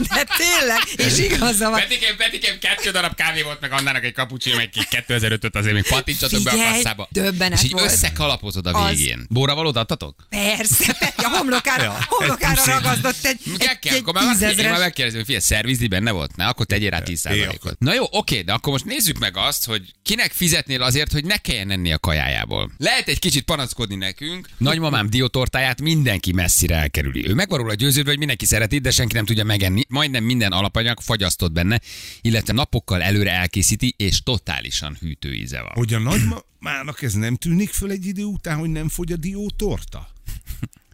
[0.14, 1.80] de tényleg, és igaza van.
[1.80, 5.86] Petikém, Petikém, kettő darab kávé volt, meg annának egy kapucsi, meg egy 2005-öt azért még
[5.88, 7.08] patintsatok be a kasszába.
[7.12, 7.84] döbbenet És így volt.
[7.84, 9.26] összekalapozod a Az- végén.
[9.30, 10.26] Bóra valót adtatok?
[10.30, 12.72] Persze, a homlokára, Ja, homlokára egy puszin.
[12.72, 14.78] ragazdott egy, Kell, egy, egy akkor már, tízezres.
[14.78, 16.36] megkérdezem, hogy figyelj, szervizdi benne volt?
[16.36, 19.64] Ne, akkor tegyél rá 10 akkor- Na jó, oké, de akkor most nézzük meg azt,
[19.66, 22.70] hogy kinek fizetnél azért, hogy ne kelljen enni a kajájából.
[22.78, 24.48] Lehet egy kicsit panaszkodni nekünk.
[24.58, 27.28] Nagymamám diótortáját mindenki messzire elkerüli.
[27.28, 29.84] Ő meg van róla győződve, hogy mindenki szereti, de senki nem tudja megenni.
[29.88, 31.80] Majdnem minden alapanyag fagyasztott benne,
[32.20, 35.72] illetve napokkal előre elkészíti, és totálisan hűtőíze van.
[35.74, 40.08] Hogy a nagymamának ez nem tűnik föl egy idő után, hogy nem fogy a diótorta?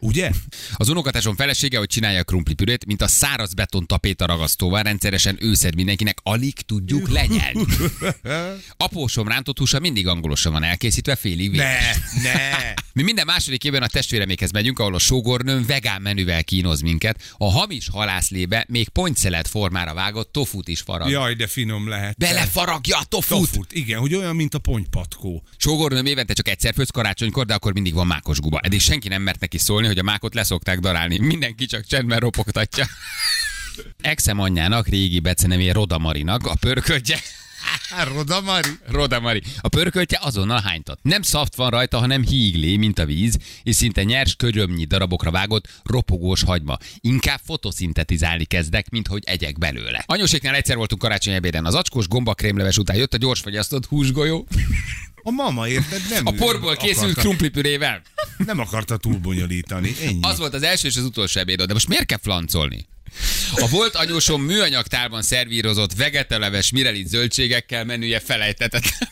[0.01, 0.31] Ugye?
[0.75, 5.75] Az unokatásom felesége, hogy csinálja a krumplipürét, mint a száraz beton tapéta ragasztóval, rendszeresen őszed
[5.75, 7.65] mindenkinek, alig tudjuk lenyelni.
[8.77, 11.97] Apósom rántott húsa mindig angolosan van elkészítve, félig véges.
[12.23, 12.75] Ne, ne.
[12.95, 17.35] Mi minden második évben a testvéremékhez megyünk, ahol a sógornőm vegán menüvel kínoz minket.
[17.37, 21.09] A hamis halászlébe még pontszelet formára vágott tofut is farag.
[21.11, 21.21] Ja.
[21.21, 22.17] Jaj, de finom lehet.
[22.19, 23.39] Belefaragja a tofut!
[23.39, 25.43] Tofut, igen, hogy olyan, mint a ponypatkó.
[25.57, 28.61] Sógornőm évente csak egyszer főz karácsonykor, de akkor mindig van mákos guba.
[28.61, 31.19] Eddig senki nem mert neki szólni, hogy a mákot leszokták darálni.
[31.19, 32.87] Mindenki csak csendben ropogtatja.
[34.01, 37.19] Exem anyjának, régi becenevé Roda Marinak, a pörköltje,
[38.15, 38.69] Roda Mari.
[38.89, 39.43] Roda Mari.
[39.61, 40.99] A pörköltje azonnal hánytat.
[41.03, 45.69] Nem szaft van rajta, hanem híglé, mint a víz, és szinte nyers ködömnyi darabokra vágott,
[45.83, 46.77] ropogós hagyma.
[47.01, 50.03] Inkább fotoszintetizálni kezdek, mint hogy egyek belőle.
[50.07, 51.65] Anyóséknál egyszer voltunk karácsony ebéden.
[51.65, 54.47] Az acskós gombakrémleves után jött a gyorsfagyasztott húsgolyó.
[55.23, 56.01] A mama, érted?
[56.11, 58.03] Nem A porból készült akarta, krumplipürével.
[58.37, 59.95] Nem akarta túlbonyolítani.
[60.03, 60.19] Ennyi.
[60.21, 62.87] Az volt az első és az utolsó ebéd, de most miért kell flancolni?
[63.55, 69.09] A volt anyósom műanyagtálban szervírozott vegetaleves mirelit zöldségekkel menüje felejtetetlen.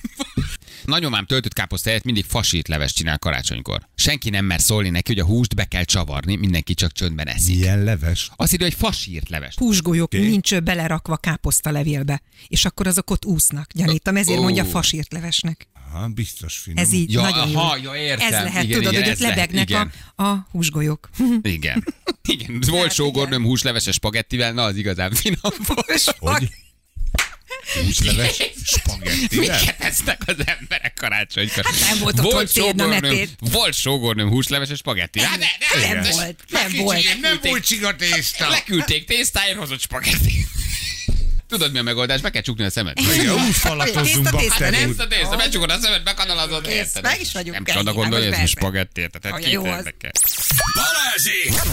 [0.85, 3.88] Nagyomám töltött káposzta helyett mindig fasít leves csinál karácsonykor.
[3.94, 7.55] Senki nem mer szólni neki, hogy a húst be kell csavarni, mindenki csak csöndben eszik.
[7.55, 8.31] Ilyen leves.
[8.37, 9.55] Azt írja, hogy fasírt leves.
[9.57, 10.28] Húsgolyók Oké.
[10.28, 13.72] nincs belerakva káposztalevélbe, és akkor azok ott úsznak.
[13.72, 14.42] Gyanítom, ezért Ó.
[14.42, 15.68] mondja fasírt levesnek.
[15.94, 16.85] Aha, biztos finom.
[16.85, 17.92] Ez így Ja, nagyon aha, jó.
[17.92, 18.26] ja, értem.
[18.26, 19.92] Ez lehet, Igen, tudod, igen, hogy ez ott lehet, lebegnek igen.
[20.16, 21.11] a, a húsgolyók.
[21.42, 21.85] Igen.
[22.28, 22.62] Igen.
[22.66, 26.16] Volt sógornőm húsleveses spagettivel, na az igazán finom volt.
[26.18, 26.50] Hogy?
[27.85, 29.61] Húsleves spagettivel?
[29.78, 31.64] Esznek az emberek karácsonykor?
[31.64, 35.20] Hát nem volt cérna, ne sógornőm, volt sógornőm húsleveses spagetti.
[35.20, 35.46] Hát ne,
[35.81, 37.20] ne, Nem ne, volt, nem volt.
[37.20, 38.48] Nem volt csiga tészta.
[38.48, 40.46] Leküldték tésztáért hozott spagetti.
[41.53, 42.21] Tudod mi a megoldás?
[42.21, 42.99] Be kell csukni a szemed.
[42.99, 44.59] Igen, úgy falatozzunk bakterút.
[44.59, 46.67] nem a tészta, becsukod a szemed, bekanalazod.
[46.67, 48.61] Kész, meg is vagyunk Nem csoda gondolni, ez most persze.
[48.61, 49.25] spagetti, érted?
[49.25, 49.77] Hát Olyan kit jó az.
[49.77, 50.11] érdekel?
[50.75, 51.71] Balázsi!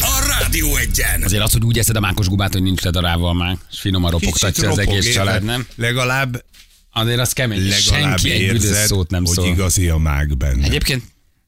[0.00, 1.22] A Rádió egyen!
[1.22, 4.10] Azért az, hogy úgy eszed a mákos gubát, hogy nincs ledarálva a mák, és finoman
[4.10, 5.66] ropogtatja az egész család, nem?
[5.76, 6.44] Legalább,
[6.92, 7.68] Azért az kemény.
[7.68, 9.46] legalább Senki egy érzed, szót nem hogy szól.
[9.46, 10.64] igazi a mág benne.
[10.66, 11.02] Egyébként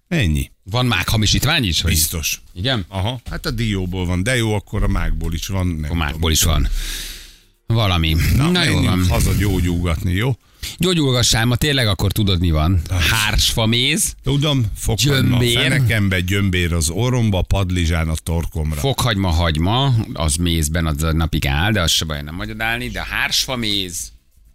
[0.09, 0.51] Ennyi.
[0.62, 1.81] van mák hamisítvány is?
[1.81, 1.90] Hogy...
[1.92, 2.40] Biztos.
[2.55, 2.85] Igen?
[2.88, 5.66] Aha, hát a dióból van, de jó, akkor a mágból is van.
[5.66, 6.68] Nem A mákból is van.
[7.66, 8.16] Valami.
[8.37, 9.07] Na, Na jó van.
[9.09, 10.33] haza gyógyulgatni, jó?
[10.79, 12.81] Gyógyulgassál, ma tényleg akkor tudod mi van.
[13.11, 15.59] Hársfa méz, Tudom, fokhagyma a Gyömbér.
[15.59, 18.81] fenekembe, gyömbér az orromba, padlizsán a torkomra.
[18.81, 22.88] fokhagyma, hagyma, az mézben az a napig áll, de az se baj nem hagyod állni,
[22.88, 24.12] de a hársfa méz,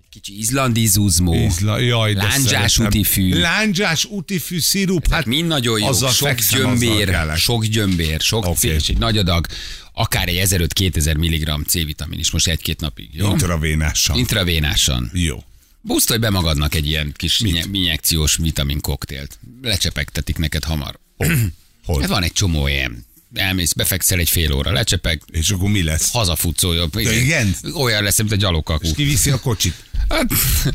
[0.10, 3.39] kicsi izlandi zuzmó, Ízla, jaj, de Lándzsás útifű.
[3.39, 8.70] Lándzsás útifű szirup, hát mind nagyon jó, sok gyömbér, sok gyömbér, sok okay.
[8.70, 9.48] egy nagy adag,
[9.93, 13.30] akár egy 1500-2000 mg C-vitamin is most egy-két napig, jó?
[13.30, 14.17] Intravénással.
[14.17, 15.10] Intravénásan.
[15.13, 15.43] Jó.
[15.82, 19.39] Busztolj be magadnak egy ilyen kis inje- injekciós vitamin koktélt.
[19.62, 21.00] Lecsepegtetik neked hamar.
[21.86, 22.08] Hol?
[22.08, 23.06] Van egy csomó ilyen.
[23.34, 26.12] Elmész, befekszel egy fél óra, lecsepeg, És akkor mi lesz?
[26.12, 26.89] hazafutsz olyan.
[26.93, 27.56] igen?
[27.74, 28.93] Olyan lesz, mint a gyalogkakú.
[28.93, 29.74] Kiviszi a kocsit.
[30.10, 30.26] Hát,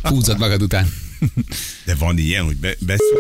[0.03, 0.93] Húzod magad után.
[1.85, 3.19] De van ilyen, hogy be, beszúr,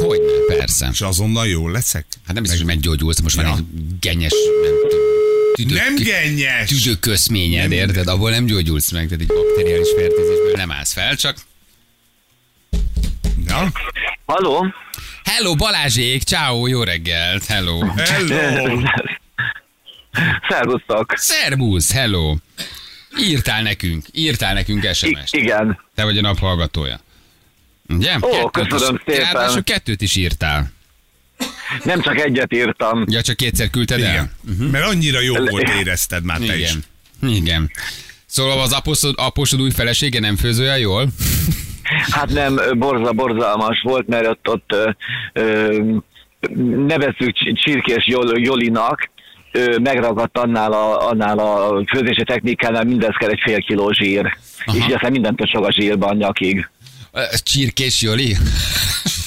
[0.00, 0.88] Hogyne, persze.
[0.92, 2.06] és azonnal jól leszek?
[2.24, 3.56] Hát nem biztos, hogy meggyógyulsz, most van Ja.
[3.56, 3.64] egy
[4.00, 4.32] genyes
[5.54, 6.68] tüdő, Nem gennyes!
[6.68, 8.08] tüdőköszményed, érted?
[8.08, 11.36] Abból nem gyógyulsz meg, tehát egy bakteriális fertőzésből nem állsz fel, csak
[13.46, 13.72] Na?
[14.26, 14.66] Halló?
[15.24, 17.86] Hello Balázsék, ciao, jó reggelt, hello.
[17.96, 18.80] Hello!
[20.48, 21.12] Szervusztok.
[21.16, 22.36] Szerbusz, hello.
[23.20, 25.34] Írtál nekünk, írtál nekünk SMS-t.
[25.34, 25.78] Igen.
[25.94, 27.00] Te vagy a nap hallgatója.
[27.88, 28.16] Ugye?
[28.20, 29.32] Ó, köszönöm is, szépen.
[29.32, 30.72] Ráadásul kettőt is írtál.
[31.84, 33.04] Nem csak egyet írtam.
[33.08, 34.30] Ja, csak kétszer küldted el?
[34.48, 34.70] Igen.
[34.70, 36.70] Mert annyira jó volt érezted már te is.
[37.20, 37.34] Igen.
[37.34, 37.70] Igen.
[38.26, 41.08] Szóval az aposod, aposod új felesége nem főz olyan jól?
[42.10, 44.90] Hát nem, borza, borzalmas volt, mert ott, ott ö,
[45.32, 45.78] ö,
[46.86, 49.10] nevezzük Csi- Csirkés Jol, Jolinak,
[49.82, 54.36] megragadt annál a, annál a főzési technikánál mindez kell egy fél kiló zsír.
[54.64, 54.76] Aha.
[54.76, 56.68] És így aztán mindent csak a zsírban nyakig.
[57.12, 58.36] Ez Csirkés Joli?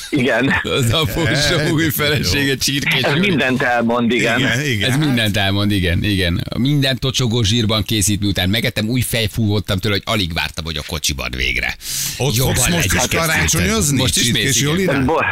[0.09, 0.53] Igen.
[0.63, 3.27] Az a fósa új felesége Csirkés Ez Joli.
[3.27, 4.39] mindent elmond, igen.
[4.39, 4.91] Igen, igen.
[4.91, 6.43] Ez mindent elmond, igen, igen.
[6.57, 11.29] Minden tocsogó zsírban készít, miután megettem, új fejfúvottam tőle, hogy alig vártam, hogy a kocsiban
[11.35, 11.75] végre.
[12.17, 13.97] Ott Jobban fogsz most is karácsonyozni?
[13.97, 14.63] Most is mész?
[15.05, 15.23] Bo-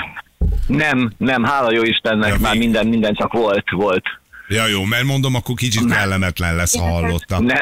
[0.68, 4.04] nem, nem, hála jó Istennek, Ja, már minden, minden csak volt, volt.
[4.48, 7.46] Ja jó, mert mondom, akkor kicsit kellemetlen lesz, ha hallottam.
[7.46, 7.60] Ne,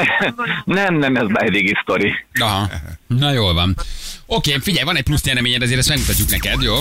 [0.65, 2.13] nem, nem, ez már elég sztori.
[2.39, 2.69] Aha.
[3.07, 3.75] Na jól van.
[4.25, 6.73] Oké, figyelj, van egy plusz nyereményed, azért ezt megmutatjuk neked, jó?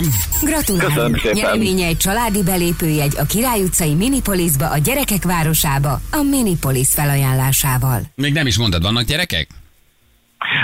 [0.43, 1.33] Gratulálunk!
[1.33, 8.01] Nyereménye egy családi belépőjegy a Király utcai Minipolisba, a gyerekek városába, a Minipolis felajánlásával.
[8.15, 9.49] Még nem is mondtad, vannak gyerekek?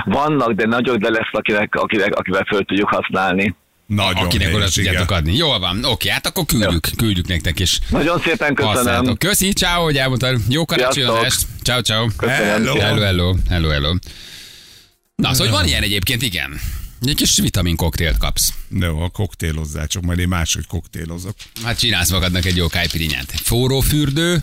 [0.04, 3.54] Vannak, de nagyok, de lesz, akinek, akinek, akivel föl tudjuk használni.
[3.86, 5.36] Nagyon Akinek oda tudjátok adni.
[5.36, 7.78] Jól van, oké, hát akkor küldjük, küldjük nektek is.
[7.88, 8.76] Nagyon szépen köszönöm.
[8.76, 9.18] Használtok.
[9.18, 10.40] Köszi, ciao, hogy elmondtad.
[10.48, 11.46] Jó karácsonyozást.
[11.62, 12.08] Ciao, ciao.
[12.18, 12.78] Hello.
[12.78, 13.94] Hello, hello, hello, hello.
[15.14, 16.60] Na, szóval van ilyen egyébként, igen.
[17.06, 18.52] Egy kis vitamin koktélt kapsz.
[18.68, 21.34] De a koktélozzál, csak majd én máshogy koktélozok.
[21.64, 23.32] Hát csinálsz magadnak egy jó kájpirinyát.
[23.42, 24.42] Forró fürdő,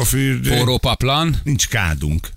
[0.00, 0.56] a fürdő.
[0.56, 2.28] forró paplan, Nincs kádunk.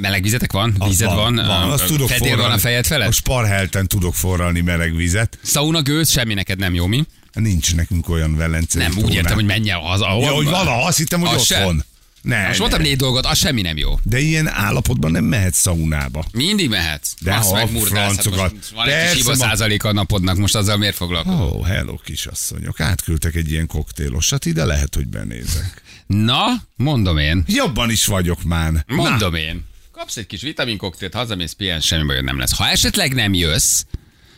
[0.00, 2.60] Meleg vizetek van, vízed van, van, azt tudok fedél van a forralni.
[2.60, 3.12] fejed A felett.
[3.12, 5.38] sparhelten tudok forralni meleg vizet.
[5.44, 7.04] Sauna gőz, semmi neked nem jó, mi?
[7.32, 10.22] Nincs nekünk olyan velencei Nem, úgy értem, hogy menjen az, ahol...
[10.22, 11.60] Ja, hogy valaha, azt hittem, hogy Az sem.
[11.60, 11.84] otthon.
[12.22, 13.98] Ne, Most mondtam négy dolgot, az semmi nem jó.
[14.02, 16.24] De ilyen állapotban nem mehet szaunába.
[16.32, 17.12] Mindig mehetsz.
[17.20, 18.52] De Azt ha hát francokat.
[18.52, 21.46] most Van egy Persze, hiba ma- százalék a napodnak, most azzal miért foglalkozol?
[21.46, 25.82] Oh, hello kisasszonyok, átküldtek egy ilyen koktélosat, ide lehet, hogy benézek.
[26.06, 26.44] Na,
[26.76, 27.44] mondom én.
[27.46, 28.84] Jobban is vagyok már.
[28.86, 29.64] Mondom én.
[29.98, 32.56] Kapsz egy kis vitaminkoktélt, hazamész, pihen, semmi bajod nem lesz.
[32.56, 33.82] Ha esetleg nem jössz,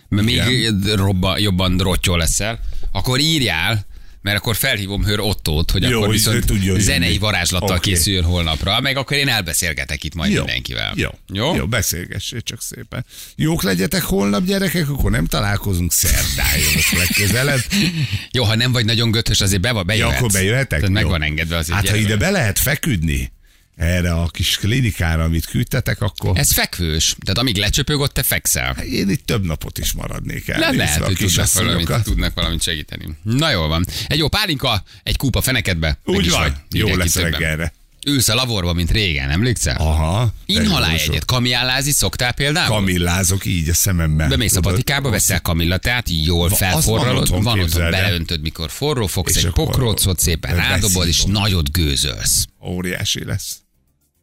[0.08, 2.60] mert még robba, jobban rottyol leszel,
[2.92, 3.86] akkor írjál,
[4.22, 6.80] mert akkor felhívom Hőr Ottót, hogy Jó, akkor viszont jönni.
[6.80, 7.90] zenei varázslattal Oké.
[7.90, 10.92] készüljön holnapra, meg akkor én elbeszélgetek itt majd Jó, mindenkivel.
[10.96, 11.54] jó, Jó?
[11.54, 13.04] jó, beszélgessél csak szépen.
[13.36, 17.60] Jók legyetek holnap, gyerekek, akkor nem találkozunk szerdán jövök legközelebb.
[18.32, 20.16] Jó, ha nem vagy nagyon götös, azért be, Ja, bejöhetsz.
[20.16, 20.78] akkor bejöhetek?
[20.78, 21.76] Tehát meg van engedve azért.
[21.78, 23.32] Hát ha ide be lehet feküdni,
[23.80, 27.16] erre a kis klinikára, amit küldtetek, akkor Ez fekvős.
[27.20, 28.76] Tehát amíg lecsöpög, ott te fekszel.
[28.76, 30.58] én itt több napot is maradnék el.
[30.58, 33.04] Nem lehet, hogy tudnak valamit, tudnak valamit segíteni.
[33.22, 33.86] Na jól van.
[34.06, 35.98] Egy jó pálinka, egy kúpa fenekedbe.
[36.04, 37.72] Úgy van, jó lesz reggelre.
[38.06, 39.76] Ülsz a lavorba, mint régen, emlékszel?
[39.76, 40.32] Aha.
[40.46, 41.24] Inhalálj egyet.
[41.24, 42.74] Kamiállázni szoktál például?
[42.74, 44.28] Kamillázok így a szememmel.
[44.28, 47.90] Bemész a patikába, veszel kamillatát, jól Va- van felforralod, otthon, van otthon, el.
[47.90, 52.46] beleöntöd, mikor forró, fogsz És egy pokrócot, szépen rádobod, és nagyot gőzölsz.
[52.64, 53.59] Óriási lesz.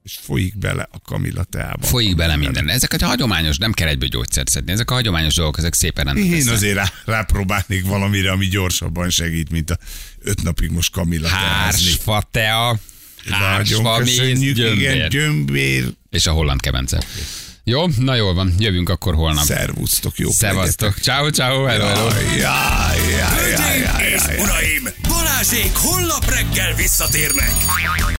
[0.07, 1.85] És folyik bele a kamilla teába.
[1.85, 2.69] Folyik bele minden.
[2.69, 4.71] Ezek a hagyományos, nem kell egyből gyógyszert szedni.
[4.71, 6.53] Ezek a hagyományos dolgok, ezek szépen rendben Én lesznek.
[6.53, 9.77] azért rá, rápróbálnék valamire, ami gyorsabban segít, mint a
[10.19, 11.85] öt napig most kamilla teázni.
[11.85, 12.79] Hársfa tea,
[13.29, 15.85] hársfa méz, igen, gyömbér.
[16.09, 17.03] És a holland kebence.
[17.63, 19.45] Jó, na jól van, jövünk akkor holnap.
[19.45, 20.97] Szervusztok, jó Szevasztok.
[20.97, 22.09] Ciao, ciao, hello, hello.
[22.37, 24.39] Jaj, jaj, jaj, jaj, jaj.
[24.39, 27.51] uraim, Balázsék holnap reggel visszatérnek.